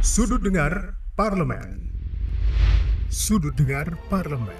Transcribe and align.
Sudut 0.00 0.40
Dengar 0.40 0.96
Parlemen. 1.12 1.92
Sudut 3.12 3.52
Dengar 3.52 4.00
Parlemen. 4.08 4.56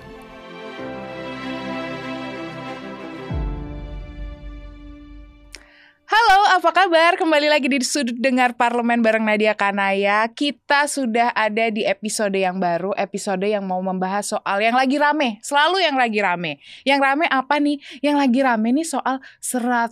Halo, 6.04 6.40
apa 6.61 6.70
kabar? 6.76 7.17
Kembali 7.17 7.49
lagi 7.49 7.72
di 7.72 7.81
Sudut 7.81 8.20
Dengar 8.20 8.52
Parlemen 8.52 9.00
bareng 9.00 9.24
Nadia 9.24 9.56
Kanaya. 9.56 10.29
Kita 10.29 10.84
sudah 10.84 11.32
ada 11.32 11.72
di 11.72 11.88
episode 11.88 12.36
yang 12.36 12.61
baru, 12.61 12.93
episode 13.00 13.48
yang 13.48 13.64
mau 13.64 13.80
membahas 13.80 14.36
soal 14.36 14.61
yang 14.61 14.77
lagi 14.77 15.00
rame, 15.00 15.41
selalu 15.41 15.80
yang 15.80 15.96
lagi 15.96 16.20
rame. 16.20 16.61
Yang 16.84 17.00
rame 17.00 17.25
apa 17.32 17.57
nih? 17.57 17.80
Yang 18.04 18.16
lagi 18.29 18.41
rame 18.45 18.68
nih 18.77 18.84
soal 18.84 19.25
105 19.41 19.88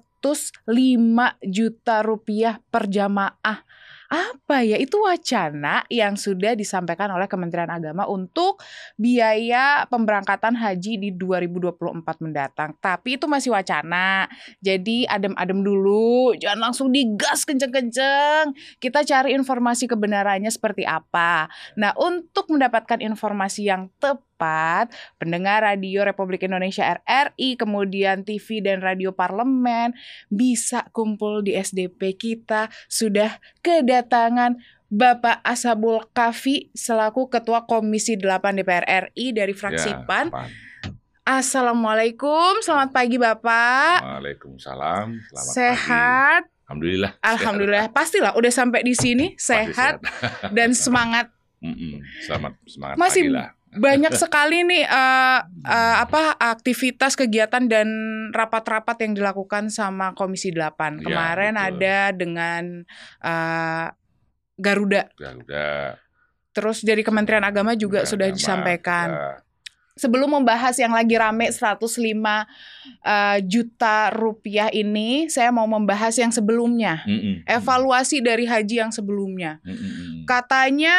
juta 1.41 2.05
rupiah 2.05 2.61
per 2.69 2.85
jamaah 2.85 3.65
apa 4.09 4.65
ya 4.65 4.81
itu 4.81 4.97
wacana 5.05 5.85
yang 5.93 6.17
sudah 6.17 6.57
disampaikan 6.57 7.13
oleh 7.13 7.29
Kementerian 7.29 7.69
Agama 7.69 8.09
untuk 8.09 8.57
biaya 8.97 9.85
pemberangkatan 9.85 10.57
haji 10.57 10.97
di 10.97 11.11
2024 11.13 12.25
mendatang. 12.25 12.73
Tapi 12.81 13.21
itu 13.21 13.29
masih 13.29 13.53
wacana. 13.53 14.25
Jadi 14.65 15.05
adem-adem 15.05 15.61
dulu, 15.61 16.33
jangan 16.41 16.73
langsung 16.73 16.89
digas 16.89 17.45
kenceng-kenceng. 17.45 18.57
Kita 18.81 19.05
cari 19.05 19.37
informasi 19.37 19.85
kebenarannya 19.85 20.49
seperti 20.49 20.89
apa. 20.89 21.53
Nah, 21.77 21.93
untuk 22.01 22.49
mendapatkan 22.49 23.05
informasi 23.05 23.69
yang 23.69 23.93
tepat 24.01 24.89
pendengar 25.19 25.67
radio 25.67 26.07
Republik 26.07 26.47
Indonesia 26.47 26.87
RRI, 27.05 27.59
kemudian 27.59 28.23
TV 28.23 28.63
dan 28.63 28.81
radio 28.81 29.11
parlemen 29.11 29.93
bisa 30.31 30.87
kumpul 30.95 31.43
di 31.43 31.59
SDP 31.59 32.15
kita 32.15 32.71
sudah 32.87 33.37
kedatangan 33.99 34.63
Bapak 34.89 35.43
Asabul 35.43 36.07
Kafi 36.15 36.71
selaku 36.73 37.29
Ketua 37.29 37.67
Komisi 37.67 38.15
8 38.15 38.63
DPR 38.63 39.11
RI 39.11 39.37
dari 39.37 39.53
fraksi 39.53 39.91
Ya, 39.93 40.07
PAN. 40.07 40.31
Pan. 40.33 40.49
Assalamualaikum, 41.29 42.65
selamat 42.65 42.95
pagi 42.95 43.21
Bapak. 43.21 44.01
Waalaikumsalam. 44.01 45.07
Selamat 45.29 45.45
pagi. 45.45 45.57
sehat? 45.61 46.43
Alhamdulillah. 46.65 47.13
Alhamdulillah. 47.21 47.85
Pastilah 47.93 48.33
udah 48.33 48.53
sampai 48.55 48.81
di 48.81 48.95
sini 48.97 49.37
Pasti 49.37 49.51
sehat 49.51 50.01
dan 50.57 50.73
semangat 50.73 51.29
Mm-mm. 51.59 51.99
Selamat 52.23 52.55
semangat 52.71 52.97
Masih 53.03 53.29
pagi 53.29 53.35
lah. 53.35 53.51
Banyak 53.77 54.13
sekali 54.17 54.65
nih 54.65 54.85
eh, 54.89 55.41
eh, 55.67 55.97
apa 56.01 56.37
aktivitas 56.41 57.13
kegiatan 57.19 57.69
dan 57.69 57.89
rapat-rapat 58.33 59.05
yang 59.05 59.13
dilakukan 59.13 59.69
sama 59.69 60.17
Komisi 60.17 60.49
8. 60.55 61.01
Iya, 61.01 61.05
Kemarin 61.05 61.55
betul. 61.55 61.69
ada 61.69 61.99
dengan 62.17 62.63
eh, 63.21 63.87
Garuda. 64.59 65.03
Garuda. 65.15 65.69
Terus 66.57 66.83
dari 66.83 67.07
Kementerian 67.07 67.45
Agama 67.47 67.77
juga 67.79 68.03
Garuda 68.03 68.11
sudah 68.11 68.29
disampaikan. 68.33 69.09
ya. 69.13 69.47
Sebelum 69.99 70.31
membahas 70.31 70.79
yang 70.79 70.95
lagi 70.95 71.19
rame 71.19 71.51
105 71.51 71.91
eh, 71.91 73.39
juta 73.43 74.15
rupiah 74.15 74.71
ini, 74.71 75.27
saya 75.27 75.51
mau 75.51 75.67
membahas 75.67 76.15
yang 76.15 76.31
sebelumnya. 76.31 77.03
Mm-mm. 77.03 77.43
Evaluasi 77.43 78.23
dari 78.23 78.47
haji 78.47 78.79
yang 78.87 78.95
sebelumnya. 78.95 79.59
Mm-mm. 79.67 80.23
Katanya 80.23 80.95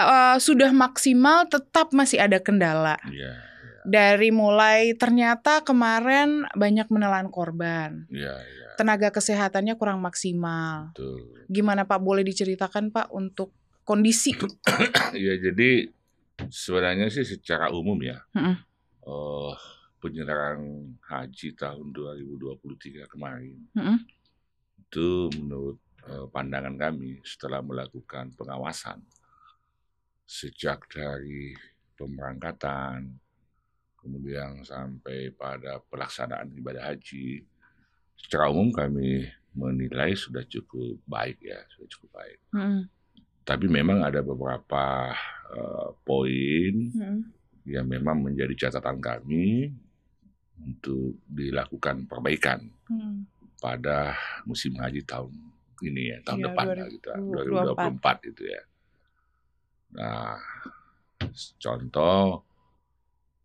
eh, 0.00 0.36
sudah 0.40 0.70
maksimal 0.72 1.44
tetap 1.46 1.92
masih 1.92 2.20
ada 2.20 2.40
kendala. 2.40 2.96
Iya, 3.08 3.32
Dari 3.80 4.28
mulai 4.28 4.92
ternyata 4.94 5.64
kemarin 5.64 6.44
banyak 6.52 6.88
menelan 6.88 7.28
korban. 7.28 8.04
iya, 8.12 8.36
iya. 8.36 8.68
Tenaga 8.76 9.12
kesehatannya 9.12 9.76
kurang 9.76 10.00
maksimal. 10.00 10.92
Betul. 10.96 11.44
Gimana 11.48 11.84
Pak 11.84 12.00
boleh 12.00 12.24
diceritakan 12.24 12.88
Pak 12.88 13.12
untuk 13.12 13.52
kondisi? 13.84 14.32
Iya, 15.12 15.36
jadi 15.50 15.90
sebenarnya 16.48 17.12
sih 17.12 17.26
secara 17.26 17.68
umum 17.68 17.98
ya, 18.00 18.16
Mm-mm. 18.32 18.56
eh, 19.04 19.52
penyelenggaraan 20.00 20.96
haji 21.04 21.52
tahun 21.52 21.92
2023 21.92 23.04
kemarin 23.04 23.58
Mm-mm. 23.76 23.98
itu 24.80 25.28
menurut 25.36 25.76
eh, 26.08 26.24
pandangan 26.32 26.72
kami 26.80 27.20
setelah 27.20 27.60
melakukan 27.60 28.32
pengawasan 28.32 29.04
sejak 30.30 30.86
dari 30.86 31.58
pemberangkatan 31.98 33.18
kemudian 33.98 34.62
sampai 34.62 35.34
pada 35.34 35.82
pelaksanaan 35.90 36.54
ibadah 36.54 36.94
haji 36.94 37.42
secara 38.14 38.46
umum 38.46 38.70
kami 38.70 39.26
menilai 39.50 40.14
sudah 40.14 40.46
cukup 40.46 41.02
baik 41.04 41.42
ya 41.42 41.58
sudah 41.74 41.88
cukup 41.90 42.10
baik 42.14 42.38
Mm-mm. 42.54 42.86
tapi 43.42 43.66
memang 43.66 44.06
ada 44.06 44.22
beberapa 44.22 45.10
eh, 45.50 45.88
poin 46.06 46.74
Mm-mm. 46.94 47.20
yang 47.66 47.90
memang 47.90 48.22
menjadi 48.22 48.70
catatan 48.70 49.02
kami 49.02 49.74
untuk 50.62 51.18
dilakukan 51.26 52.06
perbaikan 52.06 52.70
Mm. 52.86 53.22
pada 53.58 54.14
musim 54.46 54.74
haji 54.74 55.02
tahun 55.06 55.30
ini 55.80 56.10
ya, 56.10 56.18
tahun 56.26 56.38
Iya, 56.42 56.46
depan 56.50 56.66
lah 56.74 56.88
gitu, 56.90 57.08
2024 57.94 58.28
itu 58.34 58.42
ya. 58.50 58.62
Nah, 59.96 60.38
contoh 61.58 62.46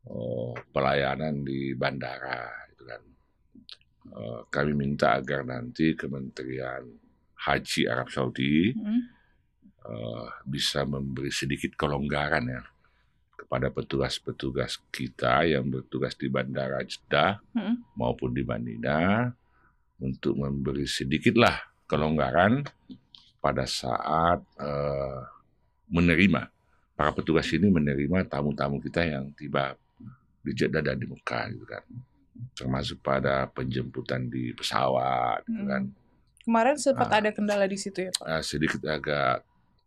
oh, 0.09 0.53
pelayanan 0.69 1.41
di 1.41 1.73
bandara 1.73 2.45
itu 2.73 2.83
kan. 2.85 3.01
Eh, 4.05 4.41
kami 4.53 4.71
minta 4.77 5.17
agar 5.17 5.41
nanti 5.41 5.97
Kementerian 5.97 6.85
Haji 7.35 7.89
Arab 7.89 8.13
Saudi 8.13 8.69
Mm-mm. 8.73 9.01
eh, 9.81 10.27
bisa 10.45 10.85
memberi 10.85 11.33
sedikit 11.33 11.73
kelonggaran 11.73 12.45
ya 12.45 12.61
kepada 13.35 13.69
petugas-petugas 13.69 14.81
kita 14.89 15.45
yang 15.45 15.69
bertugas 15.69 16.17
di 16.17 16.31
Bandara 16.31 16.81
Jeddah 16.85 17.41
Mm-mm. 17.53 17.81
maupun 17.97 18.33
di 18.33 18.45
Madinah 18.45 19.33
untuk 20.01 20.37
memberi 20.37 20.85
sedikitlah 20.85 21.85
kelonggaran 21.89 22.65
pada 23.41 23.65
saat 23.65 24.41
eh, 24.57 25.21
menerima 25.87 26.41
para 26.91 27.11
petugas 27.11 27.47
ini 27.49 27.67
menerima 27.67 28.23
tamu-tamu 28.25 28.79
kita 28.79 29.03
yang 29.03 29.29
tiba 29.31 29.75
di 30.39 30.51
Jeddah 30.51 30.81
dan 30.81 30.95
di 30.95 31.05
Mekah 31.05 31.45
gitu 31.49 31.65
kan 31.65 31.83
termasuk 32.53 32.99
pada 32.99 33.47
penjemputan 33.47 34.27
di 34.27 34.51
pesawat 34.51 35.43
gitu 35.43 35.59
Mm. 35.59 35.69
kan 35.69 35.83
Kemarin 36.41 36.77
sempat 36.77 37.09
Ah. 37.09 37.17
ada 37.17 37.29
kendala 37.31 37.65
di 37.65 37.73
situ 37.73 37.99
ya 37.99 38.13
Pak. 38.13 38.21
Eh, 38.23 38.43
sedikit 38.43 38.77
agak 38.85 39.41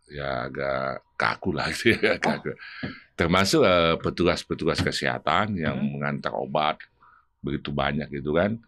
ya 0.09 0.45
agak 0.45 1.07
kaku 1.15 1.53
lah 1.53 1.71
gitu 1.71 1.95
ya 1.95 2.19
kaku. 2.19 2.51
termasuk 3.15 3.63
eh, 3.63 3.95
petugas-petugas 3.97 4.81
kesehatan 4.81 5.55
yang 5.55 5.77
Hmm. 5.77 5.91
mengantar 5.93 6.35
obat 6.35 6.83
begitu 7.41 7.71
banyak 7.71 8.11
gitu 8.13 8.33
kan 8.33 8.59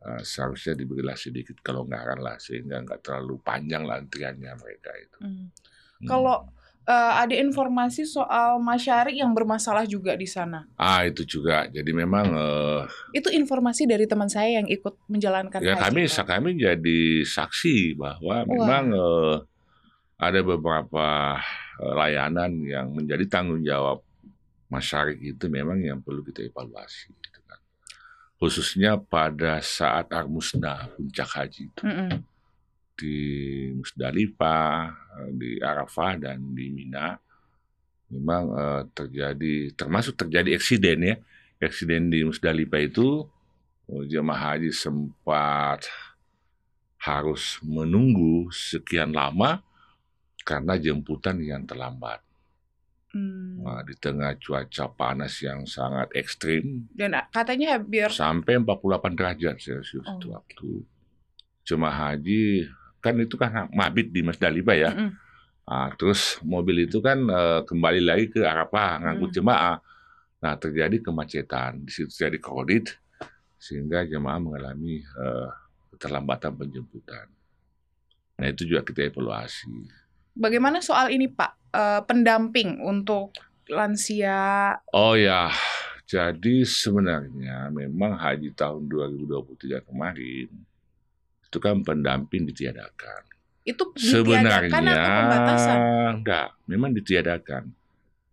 Eh, 0.00 0.20
seharusnya 0.22 0.76
diberilah 0.76 1.16
sedikit 1.16 1.56
kelonggaran 1.58 2.20
lah 2.20 2.36
sehingga 2.36 2.76
nggak 2.78 3.00
terlalu 3.00 3.40
panjang 3.40 3.82
lah 3.82 3.96
antriannya 3.96 4.52
mereka 4.54 4.92
itu. 4.94 5.18
Mm. 5.18 5.32
Hmm. 5.32 5.48
Kalau 6.04 6.36
eh, 6.84 7.12
ada 7.18 7.34
informasi 7.34 8.04
soal 8.04 8.60
masyari 8.60 9.18
yang 9.18 9.32
bermasalah 9.32 9.84
juga 9.84 10.12
di 10.14 10.28
sana. 10.28 10.68
ah 10.76 11.04
itu 11.04 11.24
juga 11.24 11.64
jadi 11.68 11.90
memang 11.90 12.26
eh, 12.32 12.82
Itu 13.16 13.28
informasi 13.28 13.88
dari 13.88 14.04
teman 14.04 14.28
saya 14.28 14.60
yang 14.60 14.68
ikut 14.68 14.94
menjalankan 15.08 15.60
ya 15.60 15.74
haji, 15.74 15.84
kami 15.84 16.02
Pak. 16.06 16.24
kami 16.28 16.48
jadi 16.56 17.00
saksi 17.24 17.96
bahwa 17.96 18.36
memang 18.44 18.84
eh, 18.92 19.36
ada 20.14 20.40
beberapa 20.40 21.36
layanan 21.80 22.52
yang 22.62 22.86
menjadi 22.94 23.26
tanggung 23.26 23.60
jawab 23.60 23.98
masyarakat 24.70 25.18
itu 25.20 25.46
memang 25.50 25.82
yang 25.82 25.98
perlu 26.00 26.22
kita 26.22 26.46
evaluasi 26.46 27.10
gitu 27.10 27.40
kan. 27.44 27.58
khususnya 28.38 28.94
pada 28.98 29.58
saat 29.58 30.06
Armusna 30.10 30.86
puncak 30.94 31.28
haji 31.34 31.70
itu 31.70 31.82
Mm-mm. 31.82 32.22
Di 32.94 33.18
Musdalifah, 33.74 34.90
di 35.34 35.58
Arafah 35.58 36.14
dan 36.18 36.54
di 36.54 36.70
Mina 36.70 37.18
memang 38.12 38.44
eh, 38.54 38.82
terjadi 38.94 39.74
termasuk 39.74 40.14
terjadi 40.14 40.54
eksiden 40.54 40.98
ya 41.02 41.16
eksiden 41.58 42.12
di 42.12 42.22
Musdalifah 42.22 42.82
itu 42.84 43.26
eh, 43.90 44.04
jemaah 44.06 44.54
haji 44.54 44.70
sempat 44.70 45.90
harus 47.02 47.60
menunggu 47.60 48.48
sekian 48.54 49.12
lama 49.12 49.60
karena 50.46 50.78
jemputan 50.78 51.40
yang 51.42 51.66
terlambat 51.66 52.24
Hmm. 53.14 53.62
Nah, 53.62 53.86
di 53.86 53.94
tengah 53.94 54.34
cuaca 54.42 54.90
panas 54.90 55.38
yang 55.38 55.62
sangat 55.70 56.10
ekstrim 56.18 56.90
Dan 56.90 57.14
ah, 57.14 57.22
katanya 57.30 57.78
biar 57.78 58.10
sampai 58.10 58.58
48 58.58 59.14
derajat 59.14 59.54
Celcius 59.62 60.02
Oh. 60.02 60.18
itu 60.18 60.34
waktu 60.34 60.70
jemaah 61.62 62.10
haji 62.10 62.66
kan 63.04 63.14
itu 63.20 63.36
kan 63.36 63.68
mabit 63.76 64.08
di 64.08 64.24
Musdalifah 64.24 64.76
ya. 64.80 64.90
Mm-mm. 64.96 65.10
Nah, 65.68 65.88
terus 66.00 66.40
mobil 66.40 66.88
itu 66.88 67.04
kan 67.04 67.20
eh, 67.20 67.60
kembali 67.68 68.00
lagi 68.00 68.32
ke 68.32 68.40
Arafah 68.40 69.04
ngangkut 69.04 69.28
Hmm. 69.32 69.36
jemaah. 69.44 69.76
Nah, 70.40 70.54
terjadi 70.56 71.00
kemacetan, 71.04 71.84
di 71.84 71.92
situ 71.92 72.08
terjadi 72.08 72.38
kredit 72.40 72.96
sehingga 73.60 74.04
jemaah 74.08 74.40
mengalami 74.40 75.04
eh, 75.04 75.48
keterlambatan 75.92 76.52
penjemputan. 76.56 77.28
Nah, 78.40 78.46
itu 78.48 78.64
juga 78.64 78.80
kita 78.82 79.12
evaluasi. 79.12 79.68
Bagaimana 80.34 80.80
soal 80.80 81.12
ini 81.12 81.28
Pak, 81.28 81.60
Eh, 81.74 82.00
pendamping 82.06 82.78
untuk 82.86 83.34
lansia? 83.66 84.78
Oh 84.94 85.18
ya, 85.18 85.50
jadi 86.06 86.62
sebenarnya 86.62 87.66
memang 87.74 88.14
haji 88.14 88.54
tahun 88.54 88.86
2023 88.86 89.82
kemarin 89.82 90.54
itu 91.54 91.62
kan 91.62 91.86
pendamping 91.86 92.50
ditiadakan. 92.50 93.22
Itu 93.62 93.94
ditiadakan 93.94 94.74
Sebenarnya 94.74 94.90
atau 94.98 95.14
pembatasan? 95.22 95.78
enggak, 96.18 96.48
memang 96.66 96.90
ditiadakan. 96.90 97.64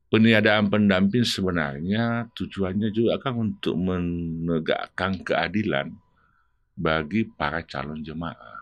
Peniadaan 0.10 0.68
pendamping 0.68 1.22
sebenarnya 1.24 2.28
tujuannya 2.34 2.90
juga 2.90 3.22
kan 3.22 3.38
untuk 3.38 3.78
menegakkan 3.78 5.22
keadilan 5.22 5.94
bagi 6.74 7.30
para 7.30 7.62
calon 7.62 8.02
jemaah. 8.02 8.58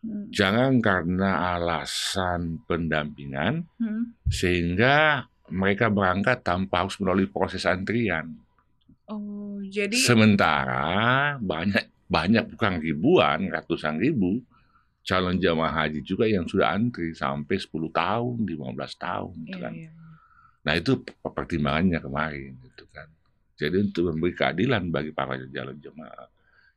Hmm. 0.00 0.32
Jangan 0.32 0.80
karena 0.80 1.54
alasan 1.54 2.64
pendampingan 2.64 3.68
Hmm. 3.76 4.16
sehingga 4.32 5.28
mereka 5.52 5.92
berangkat 5.92 6.40
tanpa 6.40 6.82
harus 6.82 6.96
melalui 6.98 7.28
proses 7.28 7.68
antrian. 7.68 8.32
Oh, 9.06 9.62
jadi 9.62 9.94
Sementara 9.94 11.36
banyak 11.38 11.86
banyak 12.08 12.56
bukan 12.56 12.80
ribuan, 12.80 13.52
ratusan 13.52 14.00
ribu 14.00 14.40
calon 15.04 15.40
jamaah 15.40 15.72
haji 15.84 16.04
juga 16.04 16.28
yang 16.28 16.44
sudah 16.44 16.72
antri 16.76 17.16
sampai 17.16 17.56
10 17.56 17.88
tahun, 17.88 18.44
15 18.44 18.92
tahun 19.00 19.32
gitu 19.48 19.56
Iya, 19.56 19.64
kan. 19.64 19.72
iya. 19.72 19.90
Nah, 20.68 20.74
itu 20.76 20.92
pertimbangannya 21.24 21.96
kemarin 21.96 22.52
gitu 22.60 22.84
kan. 22.92 23.08
Jadi 23.56 23.88
untuk 23.88 24.12
memberi 24.12 24.36
keadilan 24.36 24.92
bagi 24.92 25.16
para 25.16 25.40
calon 25.40 25.80
jemaah. 25.80 26.28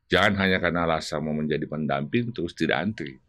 Jangan 0.08 0.32
hanya 0.40 0.58
karena 0.64 0.88
alasan 0.88 1.24
mau 1.24 1.36
menjadi 1.36 1.64
pendamping 1.68 2.32
terus 2.32 2.56
tidak 2.56 2.80
antri. 2.80 3.20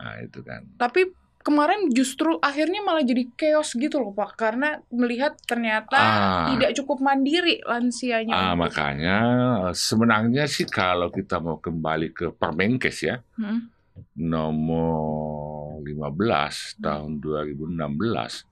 Nah, 0.00 0.16
itu 0.24 0.40
kan. 0.40 0.64
Tapi 0.80 1.04
kemarin 1.40 1.88
justru 1.88 2.36
akhirnya 2.38 2.80
malah 2.80 3.00
jadi 3.00 3.24
chaos 3.32 3.72
gitu 3.72 3.98
loh 3.98 4.12
Pak, 4.12 4.34
karena 4.34 4.78
melihat 4.88 5.38
ternyata 5.42 5.96
Ah. 5.96 6.46
tidak 6.50 6.74
cukup 6.74 7.00
mandiri 7.00 7.62
lansianya. 7.62 8.30
Ah, 8.30 8.52
untuk- 8.52 8.68
makanya 8.68 9.16
eh, 9.64 9.74
sebenarnya 9.74 10.44
sih 10.44 10.64
kalau 10.64 11.08
kita 11.08 11.38
mau 11.38 11.56
kembali 11.56 12.10
ke 12.10 12.26
Permenkes 12.30 12.98
ya, 13.02 13.22
Hmm. 13.34 13.70
nomor 14.14 15.80
15 15.82 16.76
tahun 16.76 17.18
2016, 17.18 18.44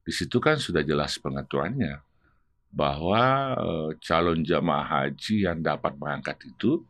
di 0.00 0.12
situ 0.12 0.38
kan 0.38 0.56
sudah 0.56 0.80
jelas 0.80 1.18
pengaturannya 1.18 2.00
bahwa 2.70 3.22
eh, 3.56 3.90
calon 3.98 4.40
jamaah 4.40 4.86
haji 5.08 5.44
yang 5.44 5.60
dapat 5.60 5.96
berangkat 5.96 6.36
itu 6.46 6.84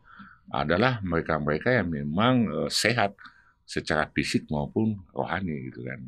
adalah 0.47 0.99
mereka-mereka 1.01 1.71
yang 1.73 1.89
memang 1.89 2.35
eh, 2.47 2.69
sehat 2.69 3.15
secara 3.67 4.07
fisik 4.07 4.47
maupun 4.47 4.95
rohani 5.11 5.67
gitu 5.67 5.83
kan. 5.83 5.99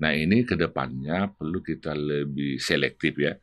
Nah 0.00 0.16
ini 0.16 0.48
ke 0.48 0.56
depannya 0.56 1.28
perlu 1.36 1.60
kita 1.60 1.92
lebih 1.92 2.56
selektif 2.56 3.20
ya, 3.20 3.36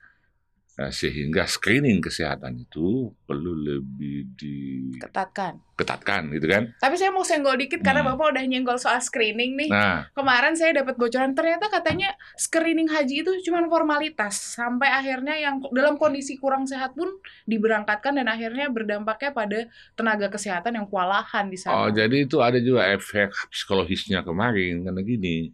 Nah, 0.76 0.92
sehingga 0.92 1.48
screening 1.48 2.04
kesehatan 2.04 2.60
itu 2.60 3.08
perlu 3.24 3.56
lebih 3.56 4.28
diketatkan 4.36 5.64
ketatkan. 5.76 6.32
gitu 6.32 6.48
kan. 6.48 6.72
Tapi 6.78 6.96
saya 6.96 7.12
mau 7.12 7.20
senggol 7.22 7.56
dikit 7.56 7.80
karena 7.80 8.00
Hmm. 8.00 8.12
Bapak 8.12 8.32
udah 8.32 8.44
nyenggol 8.44 8.76
soal 8.76 9.00
screening 9.00 9.56
nih. 9.56 9.68
Nah 9.68 10.08
Kemarin 10.12 10.52
saya 10.54 10.72
dapat 10.74 10.96
bocoran 10.96 11.32
ternyata 11.32 11.68
katanya 11.68 12.12
screening 12.36 12.88
haji 12.88 13.24
itu 13.24 13.32
cuma 13.44 13.64
formalitas 13.66 14.36
sampai 14.56 14.88
akhirnya 14.90 15.36
yang 15.36 15.60
dalam 15.70 15.96
kondisi 15.96 16.36
kurang 16.36 16.64
sehat 16.64 16.92
pun 16.92 17.08
diberangkatkan 17.46 18.16
dan 18.16 18.28
akhirnya 18.28 18.68
berdampaknya 18.68 19.32
pada 19.32 19.60
tenaga 19.94 20.28
kesehatan 20.30 20.76
yang 20.76 20.88
kewalahan 20.88 21.48
di 21.48 21.60
Oh, 21.68 21.88
sana. 21.88 21.92
jadi 21.92 22.24
itu 22.24 22.40
ada 22.40 22.60
juga 22.60 22.88
efek 22.88 23.32
psikologisnya 23.50 24.24
kemarin 24.24 24.80
karena 24.82 25.02
gini. 25.02 25.52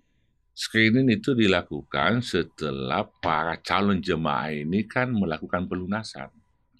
Screening 0.51 1.07
itu 1.09 1.31
dilakukan 1.31 2.19
setelah 2.19 3.07
para 3.23 3.55
calon 3.57 4.03
jemaah 4.03 4.51
ini 4.51 4.83
kan 4.83 5.09
melakukan 5.09 5.65
pelunasan. 5.65 6.27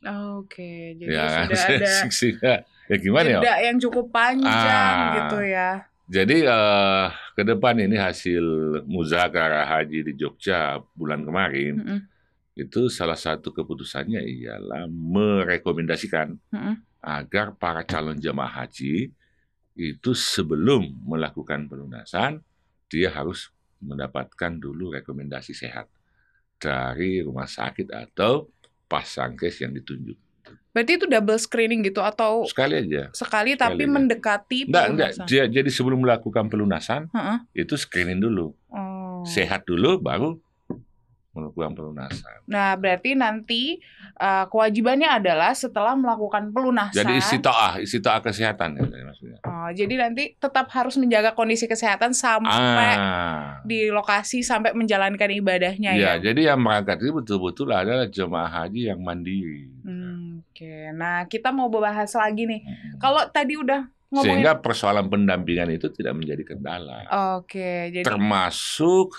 Oke, 0.02 0.98
jadi 0.98 1.14
ya, 1.14 1.26
sudah 1.46 1.62
ada 1.70 2.54
ya 2.90 2.96
gimana 3.00 3.28
ya? 3.40 3.56
yang 3.64 3.78
cukup 3.80 4.10
panjang 4.12 4.50
Ah. 4.52 5.14
gitu 5.16 5.40
ya. 5.46 5.70
Jadi 6.12 6.44
eh, 6.44 7.06
ke 7.38 7.44
depan 7.48 7.80
ini 7.80 7.96
hasil 7.96 8.44
muzakarah 8.84 9.64
haji 9.64 10.12
di 10.12 10.14
Jogja 10.20 10.84
bulan 10.92 11.24
kemarin 11.24 11.80
Mm-mm, 11.80 12.00
itu 12.60 12.92
salah 12.92 13.16
satu 13.16 13.56
keputusannya 13.56 14.20
ialah 14.20 14.92
merekomendasikan 14.92 16.36
mm-mm. 16.52 16.76
agar 17.00 17.56
para 17.56 17.88
calon 17.88 18.20
jemaah 18.20 18.68
haji 18.68 19.16
itu 19.80 20.12
sebelum 20.12 20.84
melakukan 21.08 21.72
pelunasan 21.72 22.44
dia 22.92 23.08
harus 23.08 23.48
mendapatkan 23.82 24.52
dulu 24.54 24.94
rekomendasi 24.94 25.52
sehat 25.52 25.90
dari 26.56 27.20
rumah 27.20 27.46
sakit 27.46 27.90
atau 27.90 28.48
pasankes 28.86 29.60
yang 29.60 29.74
ditunjuk. 29.74 30.18
Berarti 30.72 30.92
itu 30.96 31.06
double 31.06 31.36
screening 31.36 31.84
gitu 31.84 32.00
atau 32.00 32.48
Sekali 32.48 32.80
aja. 32.80 33.12
sekali 33.12 33.54
tapi 33.54 33.84
aja. 33.84 33.92
mendekati 33.92 34.66
Enggak, 34.66 34.86
enggak. 34.88 35.10
pelunasan? 35.12 35.26
Dia- 35.28 35.50
Jadi 35.52 35.70
sebelum 35.70 36.00
melakukan 36.00 36.46
pelunasan 36.48 37.02
Heeh. 37.12 37.38
itu 37.58 37.76
screening 37.76 38.20
dulu. 38.20 38.56
Oh. 38.68 39.22
Sehat 39.24 39.66
dulu 39.66 40.00
baru 40.00 40.40
melakukan 41.32 41.72
pelunasan. 41.72 42.44
Nah, 42.44 42.76
berarti 42.76 43.16
nanti 43.16 43.80
uh, 44.20 44.52
kewajibannya 44.52 45.08
adalah 45.08 45.56
setelah 45.56 45.96
melakukan 45.96 46.52
pelunasan. 46.52 46.96
Jadi 46.96 47.14
istitoah, 47.24 47.80
istitoah 47.80 48.20
kesehatan 48.20 48.76
ya 48.76 48.84
maksudnya. 49.08 49.40
Oh, 49.48 49.72
jadi 49.72 49.96
nanti 49.96 50.36
tetap 50.36 50.68
harus 50.76 51.00
menjaga 51.00 51.32
kondisi 51.32 51.72
kesehatan 51.72 52.12
sampai 52.12 52.94
Ah. 53.00 53.64
di 53.64 53.88
lokasi 53.88 54.44
sampai 54.44 54.76
menjalankan 54.76 55.32
ibadahnya 55.32 55.96
ya. 55.96 56.20
Ya, 56.20 56.32
jadi 56.32 56.52
yang 56.52 56.60
berangkat 56.60 57.00
itu 57.00 57.16
betul-betul 57.16 57.72
adalah 57.72 58.12
jemaah 58.12 58.52
haji 58.68 58.92
yang 58.92 59.00
mandiri. 59.00 59.72
Hmm, 59.88 60.44
Oke, 60.52 60.92
nah 60.92 61.24
kita 61.26 61.56
mau 61.56 61.72
bahas 61.72 62.12
lagi 62.12 62.44
nih. 62.44 62.62
Mm. 62.62 63.00
Kalau 63.00 63.24
tadi 63.32 63.56
udah 63.56 63.88
ngomongin, 64.12 64.44
Sehingga 64.44 64.60
persoalan 64.60 65.08
pendampingan 65.08 65.72
itu 65.72 65.88
tidak 65.96 66.14
menjadi 66.20 66.44
kendala. 66.44 67.08
oke, 67.40 67.90
jadi 67.90 68.04
Termasuk 68.04 69.16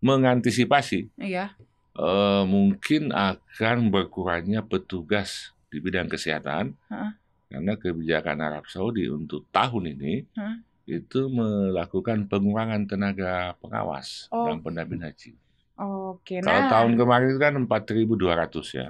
mengantisipasi 0.00 1.10
iya, 1.16 1.54
eh, 1.94 2.42
mungkin 2.44 3.10
akan 3.10 3.90
berkurangnya 3.90 4.62
petugas 4.62 5.50
di 5.68 5.78
bidang 5.78 6.06
kesehatan 6.06 6.78
Heeh. 6.88 7.10
karena 7.48 7.72
kebijakan 7.74 8.38
Arab 8.40 8.64
Saudi 8.66 9.06
untuk 9.06 9.44
tahun 9.50 9.94
ini 9.94 10.14
Heeh. 10.30 10.56
itu 10.88 11.28
melakukan 11.28 12.24
pengurangan 12.26 12.86
tenaga 12.86 13.52
pengawas 13.58 14.30
Oh. 14.30 14.46
dan 14.46 14.60
pendamping 14.60 15.02
haji. 15.02 15.36
oke. 15.76 16.40
Kalau 16.40 16.48
Nah, 16.58 16.68
tahun 16.68 16.92
kemarin 16.96 17.34
kan 17.36 17.54
4.200 17.60 18.72
ya. 18.72 18.88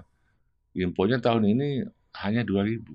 Infonya 0.72 1.18
tahun 1.18 1.48
ini 1.48 1.82
hanya 2.16 2.42
2.000. 2.42 2.94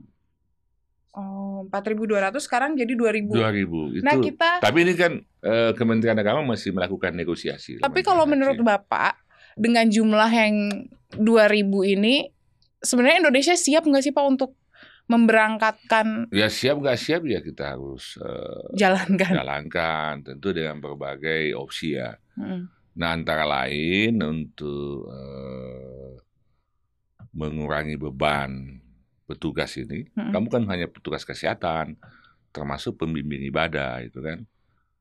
oh 1.13 1.65
4.200 1.69 2.33
sekarang 2.43 2.75
jadi 2.75 2.93
2.000. 2.93 3.29
2.000 3.29 3.97
itu. 3.97 4.03
Nah, 4.03 4.15
kita 4.19 4.49
Tapi 4.59 4.77
ini 4.83 4.93
kan 4.97 5.11
eh, 5.45 5.71
Kementerian 5.77 6.17
Agama 6.19 6.43
masih 6.43 6.73
melakukan 6.75 7.13
negosiasi. 7.15 7.79
Tapi 7.79 8.01
kalau 8.01 8.27
menurut 8.27 8.59
Bapak 8.59 9.17
dengan 9.53 9.85
jumlah 9.87 10.31
yang 10.33 10.55
2000 11.13 11.93
ini 11.93 12.33
sebenarnya 12.81 13.23
Indonesia 13.23 13.55
siap 13.55 13.85
nggak 13.85 14.03
sih 14.03 14.13
Pak 14.13 14.25
untuk 14.25 14.57
memberangkatkan 15.03 16.31
ya 16.31 16.47
siap 16.47 16.79
nggak 16.79 16.95
siap 16.95 17.21
ya 17.27 17.43
kita 17.43 17.75
harus 17.75 18.17
eh, 18.17 18.71
jalankan? 18.75 19.35
jalankan 19.35 20.13
tentu 20.23 20.55
dengan 20.55 20.79
berbagai 20.79 21.53
opsi 21.53 21.99
ya. 21.99 22.15
Mm. 22.39 22.71
Nah 22.93 23.09
antara 23.09 23.45
lain 23.45 24.21
untuk 24.21 25.09
eh, 25.11 26.11
mengurangi 27.33 27.97
beban 27.97 28.79
petugas 29.23 29.73
ini, 29.75 30.07
Mm-mm. 30.11 30.31
kamu 30.31 30.47
kan 30.47 30.63
hanya 30.67 30.87
petugas 30.87 31.23
kesehatan, 31.23 31.95
termasuk 32.49 32.97
pembimbing 32.97 33.43
ibadah 33.43 33.99
itu 33.99 34.19
kan. 34.19 34.43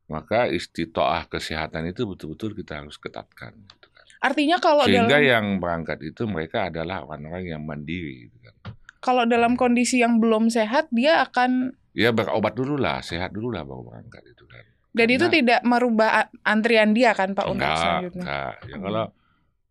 Maka 0.06 0.46
istitoah 0.46 1.24
kesehatan 1.26 1.88
itu 1.88 2.04
betul-betul 2.04 2.52
kita 2.52 2.80
harus 2.80 2.96
ketatkan. 2.96 3.56
Gitu 3.56 3.88
kan. 3.88 4.04
Artinya 4.20 4.56
kalau 4.56 4.84
Sehingga 4.84 5.08
dalam 5.08 5.24
yang 5.24 5.46
berangkat 5.56 5.98
itu 6.04 6.22
mereka 6.24 6.68
adalah 6.68 7.02
orang-orang 7.02 7.48
yang 7.48 7.62
mandiri. 7.62 8.28
Gitu 8.28 8.38
kan. 8.40 8.54
kalau 9.02 9.26
dalam 9.26 9.58
kondisi 9.58 9.98
yang 9.98 10.22
belum 10.22 10.46
sehat 10.46 10.86
dia 10.90 11.22
akan 11.22 11.74
Ya 11.92 12.08
berobat 12.08 12.54
dulu 12.54 12.78
lah, 12.78 13.02
sehat 13.02 13.34
dulu 13.34 13.50
lah 13.50 13.62
baru 13.62 13.82
berangkat 13.84 14.22
itu 14.24 14.46
kan. 14.46 14.62
dan 14.92 15.08
itu 15.08 15.26
tidak 15.26 15.60
merubah 15.62 16.08
antrian 16.40 16.92
dia 16.92 17.10
kan 17.10 17.32
Pak 17.32 17.48
untuk 17.48 17.64
enggak, 17.64 17.76
selanjutnya. 17.76 18.22
enggak. 18.22 18.52
Ya 18.62 18.76
Hmm. 18.76 18.84
kalau 18.84 19.04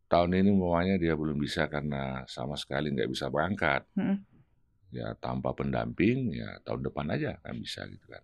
tahun 0.05 0.31
ini 0.35 0.49
umpamanya 0.51 0.95
dia 0.97 1.13
belum 1.15 1.37
bisa 1.37 1.65
karena 1.65 2.25
sama 2.27 2.53
sekali 2.53 2.91
nggak 2.91 3.07
bisa 3.07 3.25
berangkat. 3.25 3.87
Hmm. 3.95 4.19
Ya 4.91 5.15
tanpa 5.17 5.55
pendamping 5.55 6.35
ya 6.35 6.59
tahun 6.67 6.83
depan 6.91 7.07
aja 7.15 7.39
kan 7.39 7.55
bisa 7.55 7.87
gitu 7.87 8.11
kan. 8.11 8.23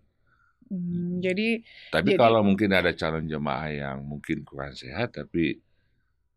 Hmm, 0.68 1.24
jadi 1.24 1.64
Tapi 1.88 2.12
Jadi- 2.12 2.20
kalau 2.20 2.44
mungkin 2.44 2.68
ada 2.76 2.92
calon 2.92 3.24
jemaah 3.24 3.72
yang 3.72 4.04
mungkin 4.04 4.44
kurang 4.44 4.76
sehat 4.76 5.16
tapi 5.16 5.56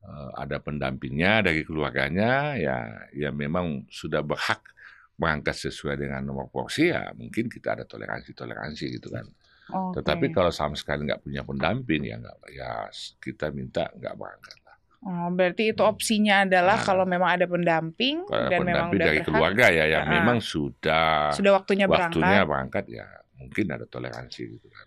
eh, 0.02 0.30
ada 0.40 0.58
pendampingnya 0.64 1.46
dari 1.46 1.62
keluarganya 1.68 2.56
ya 2.58 2.78
ya 3.12 3.30
memang 3.30 3.86
sudah 3.92 4.24
berhak 4.24 4.64
berangkat 5.20 5.54
sesuai 5.70 6.00
dengan 6.02 6.26
nomor 6.26 6.50
porsi 6.50 6.90
ya 6.90 7.12
mungkin 7.14 7.46
kita 7.52 7.76
ada 7.78 7.84
toleransi 7.86 8.32
toleransi 8.34 8.86
gitu 8.98 9.12
kan. 9.12 9.28
Oke. 9.70 10.00
Tetapi 10.02 10.32
kalau 10.34 10.50
sama 10.50 10.74
sekali 10.80 11.06
nggak 11.06 11.22
punya 11.28 11.44
pendamping 11.46 12.08
ya 12.08 12.16
nggak 12.18 12.38
ya 12.56 12.88
kita 13.20 13.52
minta 13.52 13.92
nggak 13.94 14.16
berangkat. 14.16 14.58
Oh, 15.02 15.34
berarti 15.34 15.74
itu 15.74 15.82
opsinya 15.82 16.46
adalah 16.46 16.78
Nah. 16.78 16.86
kalau 16.86 17.06
memang 17.06 17.34
ada 17.34 17.50
pendamping 17.50 18.22
Kalau 18.24 18.46
dan 18.48 18.60
memang 18.62 18.94
pendamping 18.94 18.94
udah 18.94 19.08
dari 19.10 19.18
berhak, 19.18 19.28
keluarga 19.28 19.66
ya 19.68 19.86
yang 19.90 20.06
Ah. 20.06 20.14
memang 20.14 20.38
sudah 20.38 21.34
sudah 21.34 21.52
waktunya, 21.52 21.86
waktunya 21.90 22.46
berangkat. 22.46 22.46
berangkat 22.46 22.86
ya 22.88 23.06
mungkin 23.34 23.66
ada 23.68 23.86
toleransi 23.86 24.42
gitu 24.52 24.68
kan. 24.70 24.86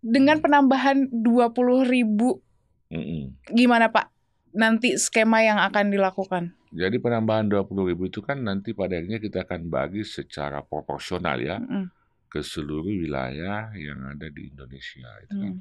Dengan 0.00 0.40
penambahan 0.40 1.06
20 1.12 1.86
ribu, 1.86 2.42
Mm-mm. 2.88 3.38
gimana 3.46 3.86
Pak? 3.86 4.10
Nanti 4.50 4.98
skema 4.98 5.40
yang 5.40 5.62
akan 5.62 5.94
dilakukan? 5.94 6.50
Jadi 6.70 6.98
penambahan 6.98 7.46
20 7.46 7.86
ribu 7.86 8.06
itu 8.06 8.18
kan 8.18 8.40
nanti 8.40 8.72
pada 8.72 8.94
akhirnya 8.94 9.18
kita 9.18 9.42
akan 9.42 9.68
bagi 9.68 10.02
secara 10.02 10.58
proporsional 10.60 11.38
ya 11.38 11.58
Mm-mm. 11.58 11.86
ke 12.26 12.42
seluruh 12.42 12.90
wilayah 12.90 13.70
yang 13.74 14.10
ada 14.10 14.26
di 14.26 14.50
Indonesia 14.50 15.06
itu 15.22 15.34
kan. 15.36 15.54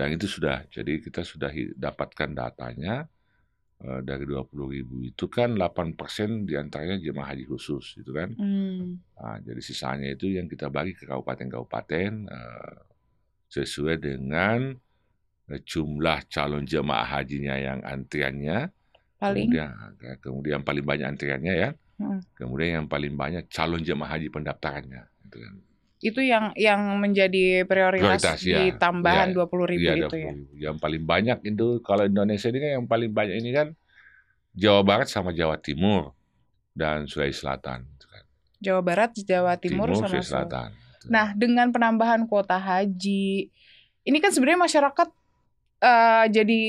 Hmm. 0.00 0.08
Dan 0.08 0.16
itu 0.16 0.26
sudah, 0.26 0.64
jadi 0.72 0.96
kita 0.96 1.20
sudah 1.20 1.52
dapatkan 1.76 2.32
datanya 2.32 3.04
eh, 3.84 4.00
dari 4.00 4.24
20 4.24 4.48
ribu 4.72 5.04
itu 5.04 5.28
kan 5.28 5.52
8% 5.52 6.48
di 6.48 6.56
antaranya 6.56 6.96
jemaah 6.96 7.36
haji 7.36 7.44
khusus 7.44 8.00
gitu 8.00 8.16
kan. 8.16 8.32
Hmm. 8.32 8.96
Nah, 9.20 9.36
jadi 9.44 9.60
sisanya 9.60 10.08
itu 10.08 10.32
yang 10.32 10.48
kita 10.48 10.72
bagi 10.72 10.96
ke 10.96 11.04
kabupaten-kabupaten 11.04 12.10
eh, 12.26 12.76
sesuai 13.52 14.00
dengan 14.00 14.72
eh, 15.52 15.60
jumlah 15.60 16.24
calon 16.32 16.64
jemaah 16.64 17.20
hajinya 17.20 17.60
yang 17.60 17.78
antriannya, 17.84 18.72
Paling. 19.20 19.52
kemudian 19.52 19.70
kemudian 20.24 20.60
paling 20.64 20.84
banyak 20.88 21.06
antriannya 21.12 21.54
ya, 21.56 21.70
Mm. 22.00 22.16
kemudian 22.32 22.70
yang 22.80 22.88
paling 22.88 23.12
banyak 23.12 23.44
calon 23.52 23.84
jemaah 23.84 24.16
haji 24.16 24.32
pendaftarannya. 24.32 25.04
Gitu 25.28 25.36
kan. 25.36 25.54
Itu 26.00 26.24
yang 26.24 26.56
yang 26.56 26.80
menjadi 26.96 27.68
prioritas, 27.68 28.24
Prioritas, 28.24 28.38
di 28.40 28.72
ya. 28.72 28.80
tambahan 28.80 29.30
Ya, 29.30 29.34
20 29.36 29.68
ribu 29.68 29.84
Iya, 29.84 29.94
itu 30.08 30.16
ya. 30.16 30.32
20.000. 30.32 30.56
Yang 30.56 30.76
paling 30.80 31.02
banyak 31.04 31.38
itu 31.44 31.66
kalau 31.84 32.04
Indonesia 32.04 32.48
ini 32.48 32.58
kan 32.58 32.70
yang 32.80 32.86
paling 32.88 33.10
banyak 33.12 33.36
ini 33.36 33.50
kan 33.52 33.68
Jawa 34.56 34.80
Barat 34.82 35.06
sama 35.06 35.30
Jawa 35.30 35.60
Timur 35.60 36.16
dan 36.72 37.04
Sulawesi 37.04 37.44
Selatan. 37.44 37.84
gitu 37.84 38.06
kan. 38.08 38.24
Jawa 38.60 38.80
Barat, 38.80 39.10
Jawa 39.14 39.54
Timur, 39.56 39.88
sama 39.92 40.08
Sulawesi 40.08 40.24
Sul- 40.24 40.32
Selatan. 40.40 40.68
gitu. 40.72 41.06
Nah, 41.08 41.26
dengan 41.32 41.68
penambahan 41.68 42.24
kuota 42.24 42.56
haji, 42.56 43.48
ini 44.02 44.18
kan 44.18 44.32
sebenarnya 44.32 44.64
masyarakat 44.64 45.08
eh, 45.80 46.24
jadi 46.28 46.60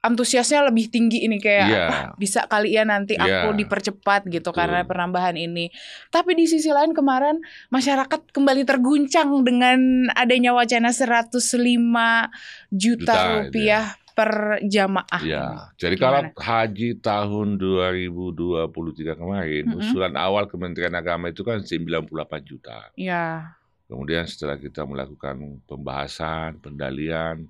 antusiasnya 0.00 0.68
lebih 0.68 0.86
tinggi 0.86 1.24
ini 1.24 1.36
kayak 1.36 1.66
Iya. 1.66 1.86
"Ah, 1.88 2.04
bisa 2.14 2.46
kali 2.46 2.72
ya 2.72 2.84
nanti 2.84 3.14
aku 3.14 3.50
Iya. 3.50 3.58
dipercepat 3.58 4.28
gitu 4.28 4.50
Betul. 4.50 4.58
karena 4.58 4.86
penambahan 4.86 5.34
ini. 5.34 5.68
Tapi 6.08 6.34
di 6.34 6.46
sisi 6.46 6.70
lain 6.70 6.94
kemarin 6.94 7.42
masyarakat 7.68 8.30
kembali 8.30 8.62
terguncang 8.62 9.42
dengan 9.42 10.06
adanya 10.14 10.54
wacana 10.54 10.94
105 10.94 12.30
juta, 12.70 13.12
Juta, 13.12 13.14
rupiah 13.42 13.84
per 14.12 14.62
jamaah. 14.64 15.20
Ya, 15.20 15.46
jadi 15.76 15.92
kalau 16.00 16.24
Gimana? 16.24 16.40
haji 16.40 16.88
tahun 16.96 17.48
2023 17.60 19.12
kemarin, 19.12 19.64
Mm-mm. 19.68 19.78
usulan 19.78 20.16
awal 20.16 20.48
Kementerian 20.48 20.94
Agama 20.94 21.28
itu 21.28 21.44
kan 21.44 21.60
98 21.60 22.40
juta. 22.40 22.88
Ya, 22.96 23.52
Kemudian 23.86 24.26
setelah 24.26 24.58
kita 24.58 24.82
melakukan 24.82 25.62
pembahasan, 25.62 26.58
pendalian, 26.58 27.46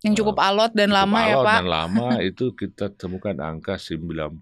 yang 0.00 0.14
cukup 0.16 0.36
alot 0.40 0.72
dan 0.72 0.88
cukup 0.88 0.98
lama 1.04 1.18
ya, 1.20 1.34
alot 1.36 1.44
Pak. 1.46 1.58
dan 1.60 1.68
lama 1.68 2.08
itu 2.30 2.44
kita 2.56 2.86
temukan 2.92 3.36
angka 3.40 3.76
90 3.76 4.32